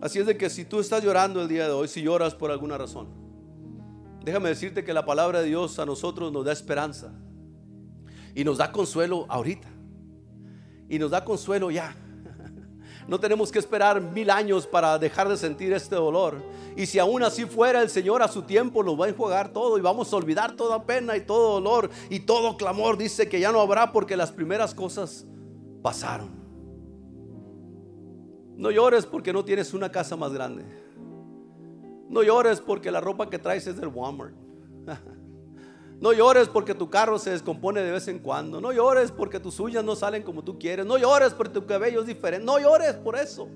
Así 0.00 0.18
es 0.18 0.26
de 0.26 0.36
que 0.36 0.48
si 0.48 0.64
tú 0.64 0.80
estás 0.80 1.04
llorando 1.04 1.42
el 1.42 1.48
día 1.48 1.66
de 1.66 1.72
hoy, 1.72 1.86
si 1.86 2.00
lloras 2.00 2.34
por 2.34 2.50
alguna 2.50 2.78
razón, 2.78 3.08
déjame 4.24 4.48
decirte 4.48 4.82
que 4.82 4.94
la 4.94 5.04
palabra 5.04 5.42
de 5.42 5.48
Dios 5.48 5.78
a 5.78 5.84
nosotros 5.84 6.32
nos 6.32 6.44
da 6.46 6.52
esperanza 6.52 7.12
y 8.34 8.44
nos 8.44 8.58
da 8.58 8.72
consuelo 8.72 9.26
ahorita. 9.28 9.68
Y 10.88 10.98
nos 10.98 11.10
da 11.10 11.24
consuelo 11.24 11.70
ya. 11.70 11.94
No 13.06 13.18
tenemos 13.18 13.50
que 13.50 13.58
esperar 13.58 14.00
mil 14.00 14.30
años 14.30 14.68
para 14.68 14.96
dejar 14.96 15.28
de 15.28 15.36
sentir 15.36 15.72
este 15.72 15.96
dolor. 15.96 16.40
Y 16.76 16.86
si 16.86 17.00
aún 17.00 17.24
así 17.24 17.44
fuera 17.44 17.82
el 17.82 17.90
Señor 17.90 18.22
a 18.22 18.28
su 18.28 18.42
tiempo, 18.42 18.84
nos 18.84 19.00
va 19.00 19.06
a 19.06 19.08
enjuagar 19.08 19.52
todo 19.52 19.78
y 19.78 19.80
vamos 19.80 20.12
a 20.12 20.16
olvidar 20.16 20.54
toda 20.54 20.84
pena 20.84 21.16
y 21.16 21.22
todo 21.22 21.54
dolor 21.54 21.90
y 22.08 22.20
todo 22.20 22.56
clamor. 22.56 22.96
Dice 22.96 23.28
que 23.28 23.40
ya 23.40 23.50
no 23.50 23.60
habrá 23.60 23.90
porque 23.90 24.16
las 24.16 24.30
primeras 24.30 24.74
cosas 24.74 25.26
pasaron. 25.82 26.39
No 28.60 28.70
llores 28.70 29.06
porque 29.06 29.32
no 29.32 29.42
tienes 29.42 29.72
una 29.72 29.90
casa 29.90 30.16
más 30.16 30.34
grande. 30.34 30.66
No 32.10 32.22
llores 32.22 32.60
porque 32.60 32.90
la 32.90 33.00
ropa 33.00 33.30
que 33.30 33.38
traes 33.38 33.66
es 33.66 33.76
del 33.76 33.88
Walmart. 33.88 34.34
No 36.00 36.14
llores 36.14 36.48
porque 36.48 36.74
tu 36.74 36.88
carro 36.88 37.18
se 37.18 37.28
descompone 37.28 37.82
de 37.82 37.92
vez 37.92 38.08
en 38.08 38.20
cuando. 38.20 38.58
No 38.58 38.72
llores 38.72 39.12
porque 39.12 39.38
tus 39.38 39.60
uñas 39.60 39.84
no 39.84 39.94
salen 39.94 40.22
como 40.22 40.42
tú 40.42 40.58
quieres. 40.58 40.86
No 40.86 40.96
llores 40.96 41.34
porque 41.34 41.52
tu 41.52 41.66
cabello 41.66 42.00
es 42.00 42.06
diferente. 42.06 42.42
No 42.42 42.58
llores 42.58 42.94
por 42.94 43.16
eso. 43.16 43.50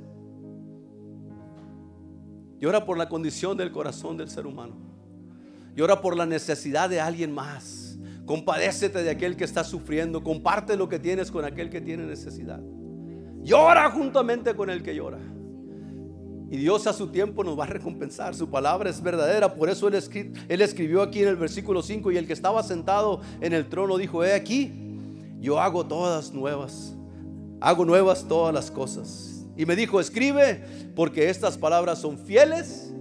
Llora 2.60 2.84
por 2.84 2.98
la 2.98 3.08
condición 3.08 3.56
del 3.56 3.72
corazón 3.72 4.18
del 4.18 4.28
ser 4.28 4.46
humano. 4.46 4.76
Llora 5.74 6.02
por 6.02 6.18
la 6.18 6.26
necesidad 6.26 6.90
de 6.90 7.00
alguien 7.00 7.32
más. 7.32 7.96
Compadécete 8.26 9.02
de 9.02 9.08
aquel 9.08 9.38
que 9.38 9.44
está 9.44 9.64
sufriendo. 9.64 10.22
Comparte 10.22 10.76
lo 10.76 10.86
que 10.86 10.98
tienes 10.98 11.30
con 11.30 11.46
aquel 11.46 11.70
que 11.70 11.80
tiene 11.80 12.04
necesidad. 12.04 12.60
Llora 13.44 13.90
juntamente 13.90 14.54
con 14.54 14.70
el 14.70 14.82
que 14.82 14.94
llora. 14.94 15.18
Y 16.50 16.56
Dios 16.56 16.86
a 16.86 16.92
su 16.92 17.08
tiempo 17.08 17.44
nos 17.44 17.58
va 17.58 17.64
a 17.64 17.66
recompensar. 17.66 18.34
Su 18.34 18.48
palabra 18.48 18.88
es 18.88 19.02
verdadera. 19.02 19.54
Por 19.54 19.68
eso 19.68 19.88
él, 19.88 19.94
escribió 19.94 21.02
aquí 21.02 21.22
en 21.22 21.28
el 21.28 21.36
versículo 21.36 21.82
5. 21.82 22.12
Y 22.12 22.16
el 22.16 22.26
que 22.26 22.32
estaba 22.32 22.62
sentado 22.62 23.20
en 23.40 23.52
el 23.52 23.68
trono 23.68 23.98
dijo, 23.98 24.24
he 24.24 24.34
aquí, 24.34 24.72
yo 25.40 25.60
hago 25.60 25.86
todas 25.86 26.32
nuevas. 26.32 26.94
Hago 27.60 27.84
nuevas 27.84 28.26
todas 28.28 28.54
las 28.54 28.70
cosas. 28.70 29.46
Y 29.56 29.66
me 29.66 29.76
dijo, 29.76 30.00
escribe, 30.00 30.64
porque 30.96 31.28
estas 31.28 31.58
palabras 31.58 32.00
son 32.00 32.18
fieles 32.18 32.92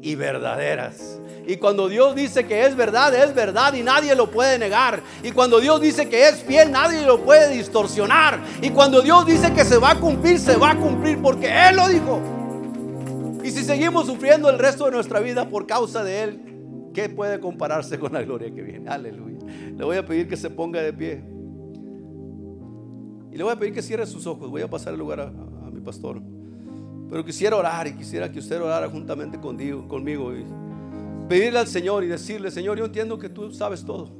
y 0.00 0.14
verdaderas. 0.14 1.19
Y 1.46 1.56
cuando 1.56 1.88
Dios 1.88 2.14
dice 2.14 2.46
que 2.46 2.64
es 2.64 2.76
verdad, 2.76 3.14
es 3.14 3.34
verdad 3.34 3.74
y 3.74 3.82
nadie 3.82 4.14
lo 4.14 4.30
puede 4.30 4.58
negar. 4.58 5.02
Y 5.22 5.32
cuando 5.32 5.60
Dios 5.60 5.80
dice 5.80 6.08
que 6.08 6.28
es 6.28 6.42
fiel, 6.42 6.70
nadie 6.70 7.04
lo 7.04 7.20
puede 7.20 7.48
distorsionar. 7.54 8.40
Y 8.62 8.70
cuando 8.70 9.02
Dios 9.02 9.26
dice 9.26 9.52
que 9.52 9.64
se 9.64 9.78
va 9.78 9.92
a 9.92 10.00
cumplir, 10.00 10.38
se 10.38 10.56
va 10.56 10.72
a 10.72 10.76
cumplir 10.76 11.20
porque 11.20 11.48
Él 11.68 11.76
lo 11.76 11.88
dijo. 11.88 12.20
Y 13.42 13.50
si 13.50 13.64
seguimos 13.64 14.06
sufriendo 14.06 14.50
el 14.50 14.58
resto 14.58 14.84
de 14.84 14.92
nuestra 14.92 15.20
vida 15.20 15.48
por 15.48 15.66
causa 15.66 16.04
de 16.04 16.22
Él, 16.22 16.90
¿qué 16.92 17.08
puede 17.08 17.40
compararse 17.40 17.98
con 17.98 18.12
la 18.12 18.22
gloria 18.22 18.52
que 18.54 18.62
viene? 18.62 18.88
Aleluya. 18.88 19.38
Le 19.76 19.84
voy 19.84 19.96
a 19.96 20.04
pedir 20.04 20.28
que 20.28 20.36
se 20.36 20.50
ponga 20.50 20.82
de 20.82 20.92
pie. 20.92 21.24
Y 23.32 23.36
le 23.36 23.44
voy 23.44 23.52
a 23.52 23.56
pedir 23.56 23.72
que 23.72 23.82
cierre 23.82 24.06
sus 24.06 24.26
ojos. 24.26 24.50
Voy 24.50 24.62
a 24.62 24.68
pasar 24.68 24.92
el 24.92 24.98
lugar 24.98 25.20
a, 25.20 25.70
mi 25.70 25.80
pastor. 25.80 26.20
Pero 27.08 27.24
quisiera 27.24 27.56
orar 27.56 27.86
y 27.86 27.94
quisiera 27.94 28.30
que 28.30 28.38
usted 28.38 28.60
orara 28.60 28.88
juntamente 28.88 29.38
conmigo. 29.40 30.34
y, 30.36 30.44
pedirle 31.30 31.60
al 31.60 31.68
Señor 31.68 32.02
y 32.02 32.08
decirle, 32.08 32.50
Señor, 32.50 32.76
yo 32.76 32.86
entiendo 32.86 33.16
que 33.16 33.28
tú 33.28 33.52
sabes 33.52 33.84
todo. 33.84 34.10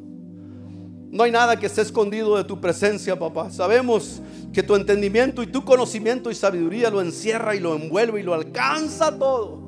No 1.10 1.24
hay 1.24 1.32
nada 1.32 1.58
que 1.58 1.66
esté 1.66 1.82
escondido 1.82 2.36
de 2.36 2.44
tu 2.44 2.60
presencia, 2.60 3.18
papá. 3.18 3.50
Sabemos 3.50 4.22
que 4.52 4.62
tu 4.62 4.76
entendimiento 4.76 5.42
y 5.42 5.48
tu 5.48 5.64
conocimiento 5.64 6.30
y 6.30 6.36
sabiduría 6.36 6.88
lo 6.88 7.00
encierra 7.00 7.56
y 7.56 7.58
lo 7.58 7.74
envuelve 7.74 8.20
y 8.20 8.22
lo 8.22 8.32
alcanza 8.32 9.18
todo. 9.18 9.58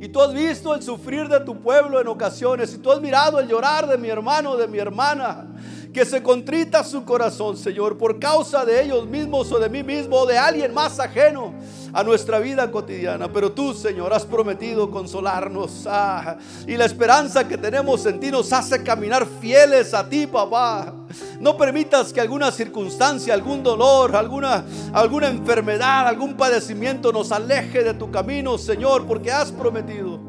Y 0.00 0.08
tú 0.08 0.22
has 0.22 0.32
visto 0.32 0.74
el 0.74 0.82
sufrir 0.82 1.28
de 1.28 1.40
tu 1.40 1.60
pueblo 1.60 2.00
en 2.00 2.08
ocasiones. 2.08 2.72
Y 2.72 2.78
tú 2.78 2.90
has 2.90 3.00
mirado 3.02 3.38
el 3.40 3.46
llorar 3.46 3.86
de 3.86 3.98
mi 3.98 4.08
hermano, 4.08 4.56
de 4.56 4.66
mi 4.66 4.78
hermana. 4.78 5.46
Que 5.92 6.06
se 6.06 6.22
contrita 6.22 6.82
su 6.82 7.04
corazón, 7.04 7.58
Señor, 7.58 7.98
por 7.98 8.18
causa 8.18 8.64
de 8.64 8.82
ellos 8.82 9.06
mismos 9.06 9.52
o 9.52 9.58
de 9.58 9.68
mí 9.68 9.82
mismo 9.82 10.16
o 10.16 10.26
de 10.26 10.38
alguien 10.38 10.72
más 10.72 10.98
ajeno 10.98 11.52
a 11.94 12.02
nuestra 12.02 12.40
vida 12.40 12.70
cotidiana. 12.70 13.32
Pero 13.32 13.52
tú, 13.52 13.72
Señor, 13.72 14.12
has 14.12 14.26
prometido 14.26 14.90
consolarnos. 14.90 15.86
Ah, 15.86 16.36
y 16.66 16.76
la 16.76 16.84
esperanza 16.84 17.46
que 17.46 17.56
tenemos 17.56 18.04
en 18.06 18.18
ti 18.18 18.30
nos 18.30 18.52
hace 18.52 18.82
caminar 18.82 19.26
fieles 19.40 19.94
a 19.94 20.06
ti, 20.08 20.26
papá. 20.26 20.92
No 21.40 21.56
permitas 21.56 22.12
que 22.12 22.20
alguna 22.20 22.50
circunstancia, 22.50 23.32
algún 23.32 23.62
dolor, 23.62 24.16
alguna, 24.16 24.64
alguna 24.92 25.28
enfermedad, 25.28 26.08
algún 26.08 26.34
padecimiento 26.34 27.12
nos 27.12 27.30
aleje 27.30 27.84
de 27.84 27.94
tu 27.94 28.10
camino, 28.10 28.58
Señor, 28.58 29.06
porque 29.06 29.30
has 29.30 29.52
prometido 29.52 30.20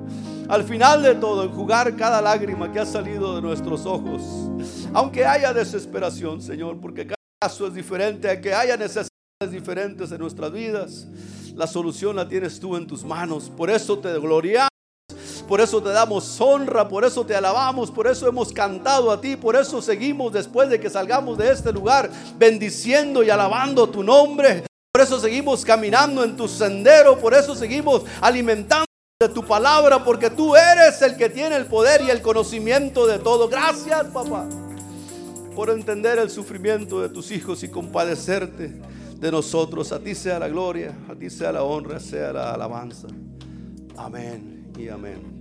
al 0.47 0.63
final 0.63 1.01
de 1.01 1.15
todo 1.15 1.43
enjugar 1.43 1.95
cada 1.95 2.21
lágrima 2.21 2.71
que 2.71 2.80
ha 2.80 2.86
salido 2.86 3.36
de 3.36 3.41
nuestros 3.41 3.86
ojos. 3.86 4.21
Aunque 4.93 5.25
haya 5.25 5.51
desesperación, 5.54 6.41
Señor, 6.41 6.80
porque 6.80 7.08
cada 7.08 7.15
caso 7.41 7.65
es 7.65 7.73
diferente, 7.73 8.39
que 8.39 8.54
haya 8.54 8.78
diferentes 9.51 10.12
en 10.12 10.19
nuestras 10.19 10.51
vidas. 10.51 11.08
La 11.55 11.67
solución 11.67 12.15
la 12.15 12.27
tienes 12.27 12.60
tú 12.60 12.75
en 12.75 12.86
tus 12.88 13.03
manos. 13.03 13.51
Por 13.55 13.69
eso 13.69 13.97
te 13.99 14.17
gloriamos. 14.19 14.69
Por 15.47 15.62
eso 15.62 15.81
te 15.81 15.89
damos 15.89 16.41
honra, 16.41 16.88
por 16.88 17.05
eso 17.05 17.23
te 17.23 17.36
alabamos, 17.36 17.91
por 17.91 18.08
eso 18.08 18.27
hemos 18.27 18.51
cantado 18.51 19.12
a 19.12 19.21
ti, 19.21 19.36
por 19.36 19.55
eso 19.55 19.79
seguimos 19.79 20.34
después 20.34 20.69
de 20.69 20.79
que 20.79 20.89
salgamos 20.89 21.38
de 21.38 21.51
este 21.51 21.71
lugar 21.71 22.10
bendiciendo 22.38 23.21
y 23.21 23.29
alabando 23.29 23.88
tu 23.88 24.01
nombre. 24.01 24.63
Por 24.91 25.03
eso 25.03 25.19
seguimos 25.19 25.63
caminando 25.63 26.23
en 26.23 26.36
tu 26.36 26.47
sendero, 26.47 27.19
por 27.19 27.36
eso 27.36 27.53
seguimos 27.53 28.03
alimentando 28.21 28.86
de 29.19 29.29
tu 29.29 29.45
palabra, 29.45 30.03
porque 30.03 30.29
tú 30.29 30.55
eres 30.55 31.01
el 31.03 31.15
que 31.15 31.29
tiene 31.29 31.55
el 31.58 31.67
poder 31.67 32.01
y 32.01 32.10
el 32.10 32.21
conocimiento 32.21 33.05
de 33.05 33.19
todo. 33.19 33.47
Gracias, 33.47 34.05
papá, 34.05 34.47
por 35.55 35.69
entender 35.69 36.17
el 36.17 36.31
sufrimiento 36.31 37.01
de 37.01 37.10
tus 37.10 37.29
hijos 37.29 37.62
y 37.63 37.69
compadecerte 37.69 38.73
de 39.19 39.32
nosotros. 39.32 39.91
A 39.91 39.99
ti 39.99 40.15
sea 40.15 40.39
la 40.39 40.47
gloria, 40.47 40.95
a 41.10 41.15
ti 41.15 41.30
sea 41.30 41.51
la 41.51 41.63
honra, 41.63 41.99
sea 41.99 42.34
la 42.34 42.54
alabanza. 42.54 43.08
Amén 43.97 44.71
y 44.78 44.89
amén. 44.89 45.39